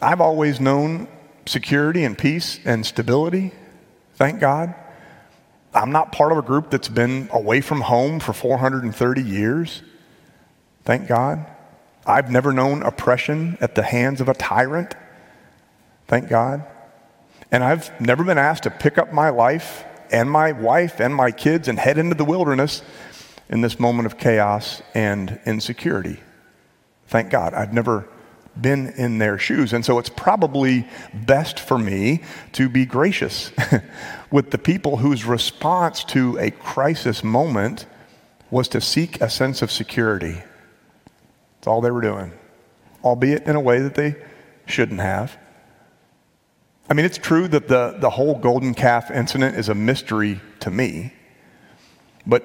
I've 0.00 0.20
always 0.20 0.60
known 0.60 1.08
security 1.46 2.04
and 2.04 2.16
peace 2.16 2.60
and 2.64 2.86
stability, 2.86 3.52
thank 4.14 4.40
God. 4.40 4.74
I'm 5.74 5.92
not 5.92 6.12
part 6.12 6.32
of 6.32 6.38
a 6.38 6.42
group 6.42 6.70
that's 6.70 6.88
been 6.88 7.28
away 7.32 7.60
from 7.60 7.80
home 7.80 8.20
for 8.20 8.32
430 8.32 9.22
years, 9.22 9.82
thank 10.84 11.08
God. 11.08 11.44
I've 12.06 12.30
never 12.30 12.52
known 12.52 12.82
oppression 12.82 13.58
at 13.60 13.74
the 13.74 13.82
hands 13.82 14.20
of 14.20 14.28
a 14.28 14.34
tyrant, 14.34 14.94
thank 16.06 16.28
God. 16.28 16.64
And 17.52 17.64
I've 17.64 18.00
never 18.00 18.24
been 18.24 18.38
asked 18.38 18.62
to 18.62 18.70
pick 18.70 18.96
up 18.96 19.12
my 19.12 19.30
life 19.30 19.84
and 20.10 20.30
my 20.30 20.52
wife 20.52 21.00
and 21.00 21.14
my 21.14 21.30
kids 21.30 21.68
and 21.68 21.78
head 21.78 21.98
into 21.98 22.14
the 22.14 22.24
wilderness 22.24 22.82
in 23.48 23.60
this 23.60 23.78
moment 23.80 24.06
of 24.06 24.18
chaos 24.18 24.82
and 24.94 25.40
insecurity. 25.44 26.20
Thank 27.08 27.30
God. 27.30 27.54
I've 27.54 27.72
never 27.72 28.08
been 28.60 28.88
in 28.96 29.18
their 29.18 29.38
shoes. 29.38 29.72
And 29.72 29.84
so 29.84 29.98
it's 29.98 30.08
probably 30.08 30.86
best 31.12 31.58
for 31.58 31.78
me 31.78 32.22
to 32.52 32.68
be 32.68 32.84
gracious 32.84 33.52
with 34.30 34.50
the 34.50 34.58
people 34.58 34.98
whose 34.98 35.24
response 35.24 36.04
to 36.04 36.38
a 36.38 36.50
crisis 36.50 37.24
moment 37.24 37.86
was 38.50 38.68
to 38.68 38.80
seek 38.80 39.20
a 39.20 39.30
sense 39.30 39.62
of 39.62 39.70
security. 39.70 40.42
That's 41.56 41.66
all 41.66 41.80
they 41.80 41.90
were 41.90 42.00
doing, 42.00 42.32
albeit 43.04 43.44
in 43.44 43.56
a 43.56 43.60
way 43.60 43.80
that 43.80 43.94
they 43.94 44.16
shouldn't 44.66 45.00
have. 45.00 45.36
I 46.90 46.94
mean, 46.94 47.06
it's 47.06 47.18
true 47.18 47.46
that 47.46 47.68
the, 47.68 47.96
the 48.00 48.10
whole 48.10 48.36
golden 48.36 48.74
calf 48.74 49.12
incident 49.12 49.56
is 49.56 49.68
a 49.68 49.74
mystery 49.76 50.40
to 50.58 50.72
me, 50.72 51.12
but, 52.26 52.44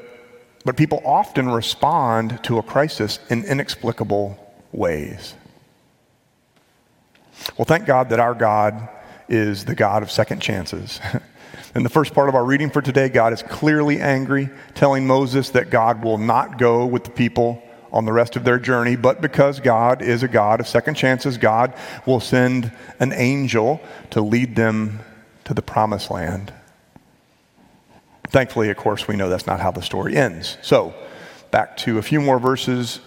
but 0.64 0.78
people 0.78 1.02
often 1.04 1.50
respond 1.50 2.44
to 2.44 2.60
a 2.60 2.64
crisis 2.64 3.18
in 3.32 3.44
inexplicable 3.44 4.38
ways. 4.72 5.34
Well, 7.58 7.66
thank 7.66 7.88
God 7.88 8.10
that 8.10 8.20
our 8.20 8.36
God 8.36 8.88
is 9.28 9.66
the 9.66 9.74
God 9.74 10.04
of 10.04 10.12
second 10.12 10.42
chances. 10.42 11.00
In 11.76 11.84
the 11.84 11.90
first 11.90 12.14
part 12.14 12.30
of 12.30 12.36
our 12.36 12.46
reading 12.46 12.70
for 12.70 12.82
today, 12.82 13.10
God 13.10 13.34
is 13.34 13.44
clearly 13.44 14.00
angry, 14.00 14.50
telling 14.76 15.06
Moses 15.06 15.50
that 15.50 15.70
God 15.70 16.04
will 16.04 16.18
not 16.18 16.58
go 16.58 16.86
with 16.86 17.04
the 17.04 17.10
people 17.10 17.62
on 17.96 18.04
the 18.04 18.12
rest 18.12 18.36
of 18.36 18.44
their 18.44 18.60
journey, 18.60 18.98
but 18.98 19.22
because 19.22 19.62
God 19.62 20.02
is 20.02 20.22
a 20.22 20.28
God 20.28 20.60
of 20.60 20.68
second 20.68 20.96
chances, 20.96 21.38
God 21.38 21.74
will 22.06 22.20
send 22.20 22.72
an 23.00 23.14
angel 23.14 23.80
to 24.10 24.20
lead 24.20 24.58
them 24.58 25.00
to 25.46 25.54
the 25.54 25.62
promised 25.62 26.12
land. 26.12 26.54
Thankfully, 28.28 28.70
of 28.70 28.76
course, 28.76 29.08
we 29.08 29.16
know 29.16 29.30
that's 29.30 29.48
not 29.48 29.62
how 29.62 29.72
the 29.72 29.82
story 29.82 30.18
ends. 30.18 30.58
So, 30.62 30.94
back 31.52 31.78
to 31.78 31.98
a 31.98 32.02
few 32.02 32.20
more 32.20 32.38
verses, 32.38 33.00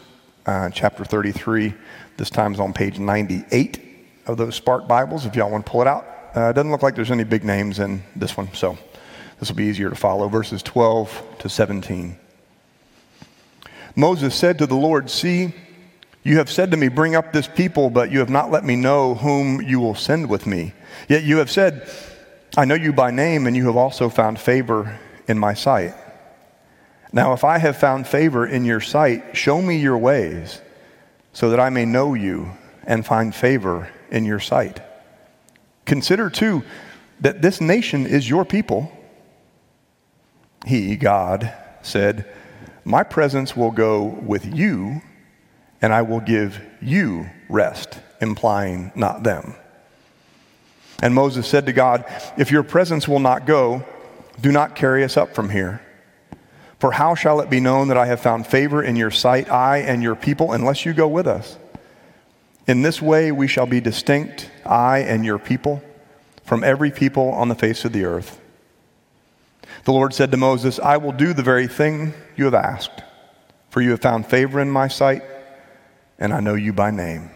uh, 0.46 0.70
chapter 0.70 1.04
33. 1.04 1.74
This 2.16 2.30
time 2.30 2.54
is 2.54 2.60
on 2.60 2.72
page 2.72 2.98
98 2.98 3.80
of 4.26 4.38
those 4.38 4.54
Spark 4.54 4.88
Bibles, 4.88 5.26
if 5.26 5.36
y'all 5.36 5.50
want 5.50 5.66
to 5.66 5.70
pull 5.70 5.82
it 5.82 5.86
out. 5.86 6.06
Uh, 6.34 6.48
it 6.48 6.54
doesn't 6.54 6.70
look 6.70 6.82
like 6.82 6.94
there's 6.94 7.10
any 7.10 7.24
big 7.24 7.44
names 7.44 7.78
in 7.78 8.02
this 8.16 8.38
one, 8.38 8.48
so 8.54 8.78
this 9.38 9.50
will 9.50 9.56
be 9.56 9.64
easier 9.64 9.90
to 9.90 9.96
follow. 9.96 10.28
Verses 10.28 10.62
12 10.62 11.40
to 11.40 11.48
17. 11.50 12.16
Moses 13.98 14.32
said 14.32 14.58
to 14.58 14.66
the 14.66 14.76
Lord, 14.76 15.10
See, 15.10 15.52
you 16.22 16.38
have 16.38 16.48
said 16.48 16.70
to 16.70 16.76
me, 16.76 16.86
Bring 16.86 17.16
up 17.16 17.32
this 17.32 17.48
people, 17.48 17.90
but 17.90 18.12
you 18.12 18.20
have 18.20 18.30
not 18.30 18.52
let 18.52 18.64
me 18.64 18.76
know 18.76 19.16
whom 19.16 19.60
you 19.60 19.80
will 19.80 19.96
send 19.96 20.30
with 20.30 20.46
me. 20.46 20.72
Yet 21.08 21.24
you 21.24 21.38
have 21.38 21.50
said, 21.50 21.90
I 22.56 22.64
know 22.64 22.76
you 22.76 22.92
by 22.92 23.10
name, 23.10 23.48
and 23.48 23.56
you 23.56 23.66
have 23.66 23.76
also 23.76 24.08
found 24.08 24.38
favor 24.38 25.00
in 25.26 25.36
my 25.36 25.52
sight. 25.52 25.94
Now, 27.12 27.32
if 27.32 27.42
I 27.42 27.58
have 27.58 27.76
found 27.76 28.06
favor 28.06 28.46
in 28.46 28.64
your 28.64 28.80
sight, 28.80 29.36
show 29.36 29.60
me 29.60 29.78
your 29.78 29.98
ways, 29.98 30.60
so 31.32 31.50
that 31.50 31.58
I 31.58 31.68
may 31.68 31.84
know 31.84 32.14
you 32.14 32.52
and 32.84 33.04
find 33.04 33.34
favor 33.34 33.90
in 34.12 34.24
your 34.24 34.38
sight. 34.38 34.80
Consider, 35.86 36.30
too, 36.30 36.62
that 37.20 37.42
this 37.42 37.60
nation 37.60 38.06
is 38.06 38.30
your 38.30 38.44
people. 38.44 38.92
He, 40.64 40.94
God, 40.94 41.52
said, 41.82 42.32
My 42.88 43.02
presence 43.02 43.54
will 43.54 43.70
go 43.70 44.02
with 44.02 44.46
you, 44.46 45.02
and 45.82 45.92
I 45.92 46.00
will 46.00 46.20
give 46.20 46.58
you 46.80 47.28
rest, 47.50 48.00
implying 48.22 48.92
not 48.94 49.24
them. 49.24 49.54
And 51.02 51.14
Moses 51.14 51.46
said 51.46 51.66
to 51.66 51.74
God, 51.74 52.06
If 52.38 52.50
your 52.50 52.62
presence 52.62 53.06
will 53.06 53.18
not 53.18 53.44
go, 53.44 53.84
do 54.40 54.50
not 54.50 54.74
carry 54.74 55.04
us 55.04 55.18
up 55.18 55.34
from 55.34 55.50
here. 55.50 55.82
For 56.78 56.92
how 56.92 57.14
shall 57.14 57.42
it 57.42 57.50
be 57.50 57.60
known 57.60 57.88
that 57.88 57.98
I 57.98 58.06
have 58.06 58.20
found 58.20 58.46
favor 58.46 58.82
in 58.82 58.96
your 58.96 59.10
sight, 59.10 59.50
I 59.50 59.80
and 59.80 60.02
your 60.02 60.16
people, 60.16 60.52
unless 60.52 60.86
you 60.86 60.94
go 60.94 61.08
with 61.08 61.26
us? 61.26 61.58
In 62.66 62.80
this 62.80 63.02
way 63.02 63.30
we 63.30 63.48
shall 63.48 63.66
be 63.66 63.82
distinct, 63.82 64.50
I 64.64 65.00
and 65.00 65.26
your 65.26 65.38
people, 65.38 65.82
from 66.42 66.64
every 66.64 66.90
people 66.90 67.28
on 67.32 67.50
the 67.50 67.54
face 67.54 67.84
of 67.84 67.92
the 67.92 68.06
earth. 68.06 68.40
The 69.84 69.92
Lord 69.92 70.12
said 70.12 70.30
to 70.32 70.36
Moses, 70.36 70.78
I 70.78 70.96
will 70.96 71.12
do 71.12 71.32
the 71.32 71.42
very 71.42 71.66
thing 71.66 72.12
you 72.36 72.44
have 72.44 72.54
asked, 72.54 73.02
for 73.70 73.80
you 73.80 73.90
have 73.90 74.00
found 74.00 74.26
favor 74.26 74.60
in 74.60 74.70
my 74.70 74.88
sight, 74.88 75.22
and 76.18 76.32
I 76.32 76.40
know 76.40 76.54
you 76.54 76.72
by 76.72 76.90
name. 76.90 77.30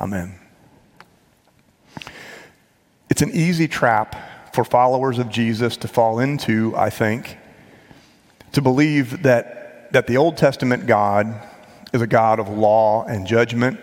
Amen. 0.00 0.38
It's 3.10 3.22
an 3.22 3.30
easy 3.32 3.68
trap 3.68 4.54
for 4.54 4.64
followers 4.64 5.18
of 5.18 5.28
Jesus 5.28 5.76
to 5.78 5.88
fall 5.88 6.20
into, 6.20 6.74
I 6.76 6.90
think, 6.90 7.36
to 8.52 8.62
believe 8.62 9.22
that, 9.24 9.92
that 9.92 10.06
the 10.06 10.16
Old 10.16 10.36
Testament 10.36 10.86
God 10.86 11.46
is 11.92 12.00
a 12.02 12.06
God 12.06 12.40
of 12.40 12.48
law 12.48 13.04
and 13.04 13.26
judgment, 13.26 13.80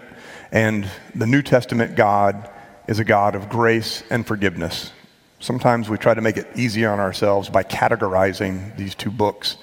and 0.52 0.90
the 1.14 1.28
New 1.28 1.42
Testament 1.42 1.96
God 1.96 2.50
is 2.88 3.00
a 3.00 3.04
God 3.04 3.36
of 3.36 3.50
grace 3.50 4.04
and 4.10 4.26
forgiveness. 4.26 4.92
Sometimes 5.40 5.90
we 5.90 5.98
try 5.98 6.14
to 6.14 6.22
make 6.22 6.38
it 6.38 6.48
easy 6.56 6.86
on 6.86 7.00
ourselves 7.00 7.50
by 7.50 7.64
categorizing 7.64 8.76
these 8.76 8.96
two 8.96 9.12
books 9.12 9.58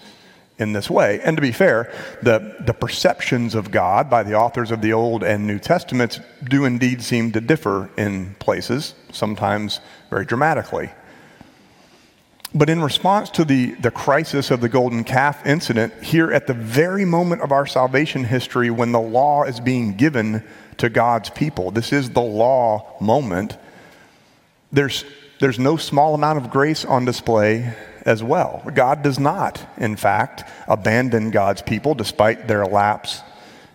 in 0.58 0.72
this 0.72 0.88
way. 0.88 1.20
And 1.24 1.36
to 1.36 1.40
be 1.40 1.50
fair, 1.50 1.92
the, 2.22 2.56
the 2.60 2.72
perceptions 2.72 3.54
of 3.54 3.70
God 3.70 4.08
by 4.08 4.22
the 4.22 4.34
authors 4.34 4.70
of 4.70 4.80
the 4.82 4.92
Old 4.92 5.24
and 5.24 5.46
New 5.46 5.58
Testaments 5.58 6.20
do 6.44 6.64
indeed 6.64 7.02
seem 7.02 7.32
to 7.32 7.40
differ 7.40 7.90
in 7.96 8.34
places, 8.38 8.94
sometimes 9.10 9.80
very 10.10 10.24
dramatically. 10.24 10.90
But 12.54 12.70
in 12.70 12.80
response 12.80 13.30
to 13.30 13.44
the, 13.44 13.72
the 13.72 13.90
crisis 13.90 14.52
of 14.52 14.60
the 14.60 14.68
golden 14.68 15.02
calf 15.02 15.44
incident, 15.44 15.92
here 16.04 16.30
at 16.30 16.46
the 16.46 16.54
very 16.54 17.04
moment 17.04 17.42
of 17.42 17.50
our 17.50 17.66
salvation 17.66 18.22
history, 18.22 18.70
when 18.70 18.92
the 18.92 19.00
law 19.00 19.42
is 19.42 19.58
being 19.58 19.96
given 19.96 20.44
to 20.76 20.88
God's 20.88 21.30
people, 21.30 21.72
this 21.72 21.92
is 21.92 22.10
the 22.10 22.20
law 22.20 22.96
moment, 23.00 23.56
there's, 24.70 25.04
there's 25.40 25.58
no 25.58 25.76
small 25.76 26.14
amount 26.14 26.38
of 26.38 26.50
grace 26.50 26.84
on 26.84 27.04
display 27.04 27.74
as 28.02 28.22
well. 28.22 28.62
God 28.74 29.02
does 29.02 29.18
not, 29.18 29.66
in 29.76 29.96
fact, 29.96 30.44
abandon 30.68 31.30
God's 31.30 31.62
people 31.62 31.94
despite 31.94 32.46
their 32.48 32.66
lapse 32.66 33.22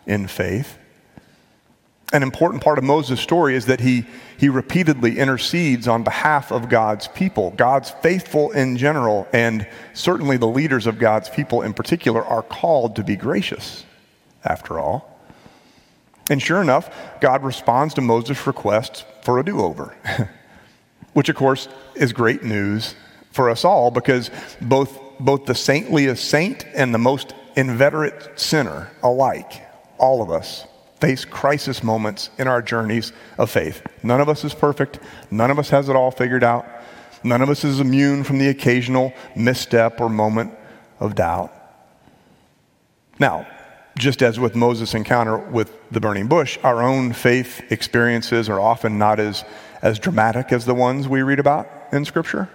in 0.06 0.28
faith. 0.28 0.78
An 2.12 2.24
important 2.24 2.64
part 2.64 2.80
of 2.80 2.84
Moses' 2.84 3.20
story 3.20 3.56
is 3.56 3.68
that 3.68 3.82
he, 3.82 4.06
he 4.38 4.50
repeatedly 4.50 5.20
intercedes 5.20 5.88
on 5.88 6.04
behalf 6.04 6.52
of 6.52 6.68
God's 6.68 7.08
people. 7.08 7.52
God's 7.52 7.92
faithful 7.92 8.50
in 8.52 8.78
general, 8.78 9.28
and 9.32 9.68
certainly 9.94 10.38
the 10.38 10.48
leaders 10.48 10.88
of 10.88 10.98
God's 10.98 11.30
people 11.30 11.62
in 11.62 11.74
particular, 11.74 12.26
are 12.26 12.42
called 12.42 12.96
to 12.96 13.04
be 13.04 13.16
gracious, 13.16 13.86
after 14.44 14.80
all. 14.80 15.20
And 16.32 16.42
sure 16.42 16.62
enough, 16.62 16.90
God 17.22 17.44
responds 17.44 17.94
to 17.96 18.02
Moses' 18.02 18.46
request 18.48 19.06
for 19.22 19.40
a 19.40 19.46
do 19.46 19.62
over, 19.62 19.96
which, 21.14 21.30
of 21.30 21.36
course, 21.36 21.68
is 21.96 22.14
great 22.14 22.44
news 22.44 22.96
for 23.32 23.50
us 23.50 23.64
all 23.64 23.92
because 23.92 24.32
both, 24.62 25.00
both 25.20 25.46
the 25.46 25.56
saintliest 25.56 26.24
saint 26.30 26.66
and 26.74 26.94
the 26.94 27.00
most 27.00 27.34
inveterate 27.56 28.40
sinner 28.40 28.92
alike, 29.04 29.66
all 29.98 30.22
of 30.22 30.32
us, 30.32 30.66
face 31.00 31.26
crisis 31.26 31.84
moments 31.84 32.30
in 32.38 32.48
our 32.48 32.62
journeys 32.62 33.14
of 33.38 33.50
faith. 33.50 33.82
None 34.04 34.22
of 34.22 34.30
us 34.30 34.44
is 34.44 34.54
perfect. 34.54 35.00
None 35.32 35.52
of 35.52 35.60
us 35.60 35.70
has 35.70 35.90
it 35.90 35.96
all 35.96 36.12
figured 36.12 36.44
out. 36.44 36.66
None 37.24 37.42
of 37.42 37.50
us 37.50 37.64
is 37.64 37.80
immune 37.80 38.24
from 38.24 38.38
the 38.38 38.50
occasional 38.50 39.14
misstep 39.36 40.00
or 40.00 40.10
moment 40.10 40.54
of 41.00 41.16
doubt. 41.16 41.54
Now, 43.20 43.48
just 43.98 44.22
as 44.22 44.40
with 44.40 44.56
Moses' 44.56 44.94
encounter 44.94 45.38
with 45.38 45.78
the 45.92 46.00
burning 46.00 46.28
bush, 46.28 46.58
our 46.64 46.82
own 46.82 47.12
faith 47.12 47.62
experiences 47.70 48.48
are 48.50 48.60
often 48.60 48.98
not 48.98 49.20
as, 49.20 49.44
as 49.82 50.00
dramatic 50.00 50.52
as 50.52 50.66
the 50.66 50.74
ones 50.74 51.08
we 51.08 51.22
read 51.22 51.40
about 51.40 51.68
in 51.92 52.06
Scripture, 52.06 52.50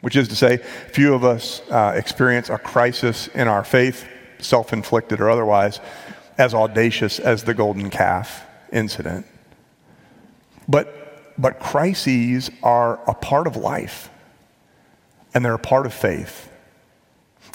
which 0.00 0.16
is 0.16 0.28
to 0.28 0.36
say, 0.36 0.58
few 0.92 1.14
of 1.14 1.24
us 1.24 1.62
uh, 1.70 1.92
experience 1.94 2.48
a 2.48 2.58
crisis 2.58 3.28
in 3.28 3.48
our 3.48 3.64
faith, 3.64 4.06
self 4.38 4.72
inflicted 4.72 5.20
or 5.20 5.30
otherwise, 5.30 5.80
as 6.38 6.54
audacious 6.54 7.18
as 7.18 7.44
the 7.44 7.54
golden 7.54 7.90
calf 7.90 8.44
incident. 8.72 9.26
But, 10.68 11.34
but 11.38 11.58
crises 11.60 12.50
are 12.62 13.00
a 13.08 13.14
part 13.14 13.46
of 13.46 13.56
life, 13.56 14.10
and 15.34 15.44
they're 15.44 15.54
a 15.54 15.58
part 15.58 15.86
of 15.86 15.92
faith. 15.92 16.48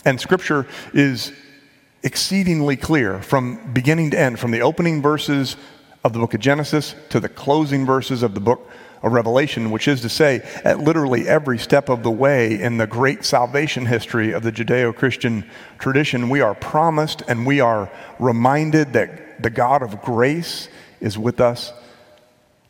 And 0.05 0.19
Scripture 0.19 0.67
is 0.93 1.31
exceedingly 2.03 2.77
clear 2.77 3.21
from 3.21 3.73
beginning 3.73 4.11
to 4.11 4.19
end, 4.19 4.39
from 4.39 4.51
the 4.51 4.61
opening 4.61 5.01
verses 5.01 5.57
of 6.03 6.13
the 6.13 6.19
book 6.19 6.33
of 6.33 6.39
Genesis 6.39 6.95
to 7.09 7.19
the 7.19 7.27
closing 7.27 7.85
verses 7.85 8.23
of 8.23 8.33
the 8.33 8.39
book 8.39 8.69
of 9.03 9.13
Revelation, 9.13 9.71
which 9.71 9.87
is 9.87 10.01
to 10.01 10.09
say, 10.09 10.41
at 10.63 10.79
literally 10.79 11.27
every 11.27 11.57
step 11.57 11.89
of 11.89 12.03
the 12.03 12.11
way 12.11 12.59
in 12.59 12.77
the 12.77 12.87
great 12.87 13.23
salvation 13.23 13.85
history 13.85 14.31
of 14.31 14.43
the 14.43 14.51
Judeo 14.51 14.95
Christian 14.95 15.45
tradition, 15.79 16.29
we 16.29 16.41
are 16.41 16.55
promised 16.55 17.21
and 17.27 17.45
we 17.45 17.59
are 17.59 17.91
reminded 18.19 18.93
that 18.93 19.41
the 19.41 19.49
God 19.49 19.81
of 19.81 20.01
grace 20.01 20.69
is 20.99 21.17
with 21.17 21.39
us 21.39 21.73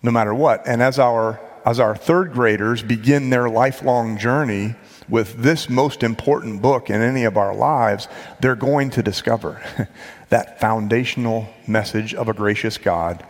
no 0.03 0.11
matter 0.11 0.33
what. 0.33 0.67
And 0.67 0.81
as 0.81 0.99
our, 0.99 1.39
as 1.65 1.79
our 1.79 1.95
third 1.95 2.33
graders 2.33 2.83
begin 2.83 3.29
their 3.29 3.49
lifelong 3.49 4.17
journey 4.17 4.75
with 5.09 5.41
this 5.41 5.69
most 5.69 6.03
important 6.03 6.61
book 6.61 6.89
in 6.89 7.01
any 7.01 7.23
of 7.23 7.37
our 7.37 7.55
lives, 7.55 8.07
they're 8.41 8.55
going 8.55 8.89
to 8.91 9.01
discover 9.01 9.61
that 10.29 10.59
foundational 10.59 11.47
message 11.65 12.13
of 12.13 12.27
a 12.27 12.33
gracious 12.33 12.77
God 12.77 13.25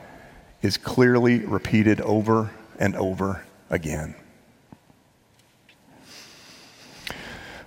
is 0.61 0.77
clearly 0.77 1.39
repeated 1.39 2.01
over 2.01 2.51
and 2.79 2.95
over 2.95 3.43
again. 3.69 4.15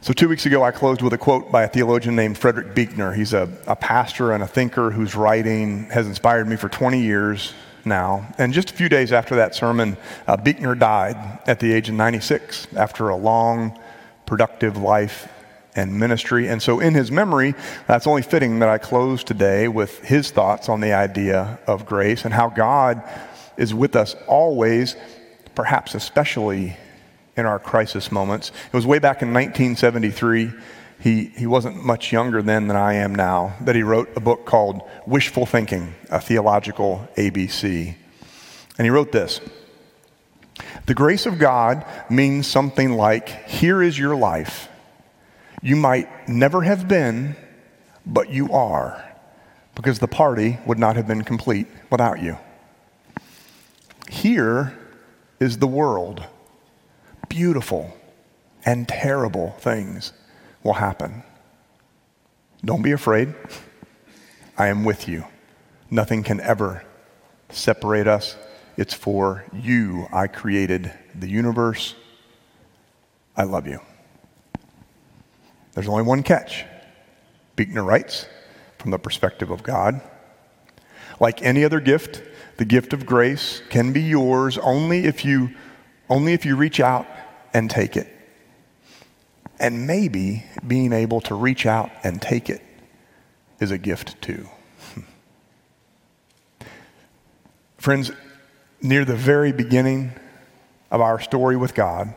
So, 0.03 0.15
two 0.15 0.31
weeks 0.31 0.47
ago, 0.47 0.63
I 0.63 0.71
closed 0.71 1.03
with 1.03 1.13
a 1.13 1.19
quote 1.19 1.53
by 1.53 1.65
a 1.65 1.69
theologian 1.69 2.17
named 2.17 2.39
Frederick 2.39 2.75
Buechner. 2.75 3.13
He's 3.13 3.35
a, 3.35 3.53
a 3.67 3.77
pastor 3.77 4.33
and 4.33 4.43
a 4.43 4.47
thinker 4.47 4.91
whose 4.91 5.15
writing 5.15 5.91
has 5.91 6.07
inspired 6.07 6.49
me 6.49 6.57
for 6.57 6.71
20 6.71 7.03
years 7.03 7.53
now. 7.85 8.27
And 8.39 8.55
just 8.55 8.71
a 8.71 8.75
few 8.75 8.89
days 8.89 9.13
after 9.13 9.37
that 9.37 9.55
sermon, 9.55 9.99
uh, 10.27 10.39
Buechner 10.39 10.75
died 10.75 11.41
at 11.47 11.61
the 11.61 11.71
age 11.71 11.91
of 11.91 11.97
96 11.97 12.69
after 12.77 13.11
a 13.11 13.17
long, 13.17 13.79
productive 14.25 14.79
life 14.79 15.29
and 15.77 15.99
ministry. 15.99 16.49
And 16.49 16.63
so, 16.63 16.81
in 16.81 16.95
his 16.95 17.11
memory, 17.11 17.55
that's 17.87 18.07
only 18.07 18.23
fitting 18.23 18.61
that 18.61 18.71
I 18.71 18.79
close 18.79 19.23
today 19.23 19.69
with 19.69 20.03
his 20.03 20.31
thoughts 20.31 20.71
on 20.71 20.81
the 20.81 20.95
idea 20.95 21.59
of 21.67 21.85
grace 21.85 22.25
and 22.25 22.33
how 22.33 22.49
God 22.49 23.03
is 23.61 23.75
with 23.75 23.95
us 23.95 24.17
always, 24.27 24.97
perhaps 25.55 25.95
especially 25.95 26.77
in 27.37 27.45
our 27.45 27.59
crisis 27.59 28.11
moments. 28.11 28.51
It 28.67 28.73
was 28.73 28.87
way 28.87 28.99
back 28.99 29.21
in 29.21 29.29
1973. 29.35 30.51
He, 30.99 31.25
he 31.27 31.47
wasn't 31.47 31.85
much 31.85 32.11
younger 32.11 32.41
then 32.41 32.69
than 32.69 32.77
I 32.77 32.95
am 32.95 33.15
now, 33.15 33.55
that 33.61 33.77
he 33.77 33.83
wrote 33.83 34.09
a 34.17 34.21
book 34.21 34.47
called 34.47 34.83
Wishful 35.07 35.45
Thinking, 35.45 35.95
a 36.11 36.21
theological 36.21 37.07
ABC. 37.17 37.95
And 38.79 38.87
he 38.87 38.91
wrote 38.91 39.13
this 39.13 39.41
The 40.87 40.95
grace 40.95 41.27
of 41.27 41.39
God 41.39 41.85
means 42.09 42.47
something 42.47 42.93
like 42.93 43.29
here 43.47 43.83
is 43.83 43.99
your 43.99 44.17
life. 44.17 44.69
You 45.63 45.77
might 45.77 46.09
never 46.27 46.63
have 46.63 46.89
been, 46.89 47.37
but 48.07 48.31
you 48.31 48.51
are, 48.53 49.05
because 49.75 49.99
the 49.99 50.09
party 50.09 50.59
would 50.65 50.79
not 50.79 50.97
have 50.97 51.07
been 51.07 51.25
complete 51.25 51.67
without 51.91 52.23
you. 52.23 52.39
Here 54.11 54.77
is 55.39 55.59
the 55.59 55.69
world. 55.69 56.25
Beautiful 57.29 57.97
and 58.65 58.89
terrible 58.89 59.53
things 59.61 60.13
will 60.65 60.75
happen. 60.75 61.23
Don't 62.65 62.83
be 62.83 62.93
afraid. 62.93 63.35
I 64.59 64.67
am 64.67 64.85
with 64.85 65.09
you. 65.09 65.25
Nothing 65.91 66.25
can 66.25 66.41
ever 66.41 66.85
separate 67.51 68.09
us. 68.09 68.37
It's 68.77 68.95
for 68.95 69.45
you 69.53 70.07
I 70.13 70.27
created 70.27 70.93
the 71.15 71.29
universe. 71.29 71.95
I 73.37 73.45
love 73.45 73.67
you. 73.67 73.81
There's 75.75 75.89
only 75.89 76.03
one 76.03 76.25
catch. 76.25 76.65
Buechner 77.55 77.85
writes, 77.85 78.27
from 78.79 78.91
the 78.91 78.99
perspective 78.99 79.51
of 79.51 79.63
God 79.63 80.01
Like 81.21 81.43
any 81.43 81.65
other 81.65 81.81
gift, 81.81 82.23
the 82.61 82.67
gift 82.67 82.93
of 82.93 83.07
grace 83.07 83.63
can 83.71 83.91
be 83.91 84.03
yours 84.03 84.59
only 84.59 85.07
if 85.07 85.25
you 85.25 85.49
only 86.11 86.35
if 86.35 86.45
you 86.45 86.57
reach 86.57 86.79
out 86.79 87.07
and 87.55 87.71
take 87.71 87.97
it. 87.97 88.07
And 89.59 89.87
maybe 89.87 90.45
being 90.67 90.93
able 90.93 91.23
to 91.23 91.35
reach 91.35 91.65
out 91.65 91.91
and 92.05 92.21
take 92.21 92.51
it 92.51 92.61
is 93.61 93.71
a 93.71 93.79
gift 93.79 94.21
too. 94.21 94.47
Friends, 97.79 98.13
near 98.83 99.07
the 99.07 99.17
very 99.17 99.53
beginning 99.53 100.13
of 100.91 101.01
our 101.01 101.19
story 101.19 101.57
with 101.57 101.75
God, 101.75 102.15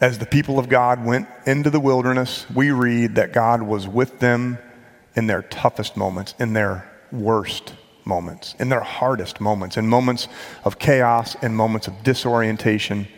as 0.00 0.20
the 0.20 0.26
people 0.26 0.60
of 0.60 0.68
God 0.68 1.04
went 1.04 1.26
into 1.44 1.70
the 1.70 1.80
wilderness, 1.80 2.46
we 2.54 2.70
read 2.70 3.16
that 3.16 3.32
God 3.32 3.62
was 3.62 3.88
with 3.88 4.20
them 4.20 4.58
in 5.16 5.26
their 5.26 5.42
toughest 5.42 5.96
moments, 5.96 6.36
in 6.38 6.52
their 6.52 6.88
worst 7.10 7.72
moments, 8.06 8.54
in 8.58 8.68
their 8.68 8.80
hardest 8.80 9.40
moments, 9.40 9.76
in 9.76 9.86
moments 9.86 10.28
of 10.64 10.78
chaos, 10.78 11.34
in 11.42 11.54
moments 11.54 11.88
of 11.88 12.02
disorientation, 12.02 13.08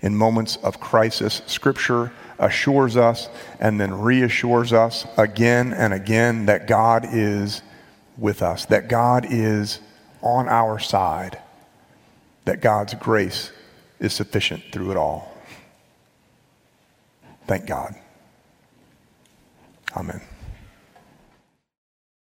in 0.00 0.14
moments 0.14 0.56
of 0.56 0.80
crisis. 0.80 1.42
Scripture 1.46 2.12
assures 2.38 2.96
us 2.96 3.28
and 3.60 3.80
then 3.80 3.92
reassures 3.92 4.72
us 4.72 5.06
again 5.16 5.72
and 5.72 5.92
again 5.92 6.46
that 6.46 6.66
God 6.66 7.06
is 7.10 7.62
with 8.16 8.42
us, 8.42 8.66
that 8.66 8.88
God 8.88 9.26
is 9.28 9.80
on 10.22 10.48
our 10.48 10.78
side, 10.78 11.38
that 12.44 12.60
God's 12.60 12.94
grace 12.94 13.52
is 13.98 14.12
sufficient 14.12 14.62
through 14.72 14.90
it 14.90 14.96
all. 14.96 15.34
Thank 17.46 17.66
God. 17.66 17.94
Amen. 19.96 20.20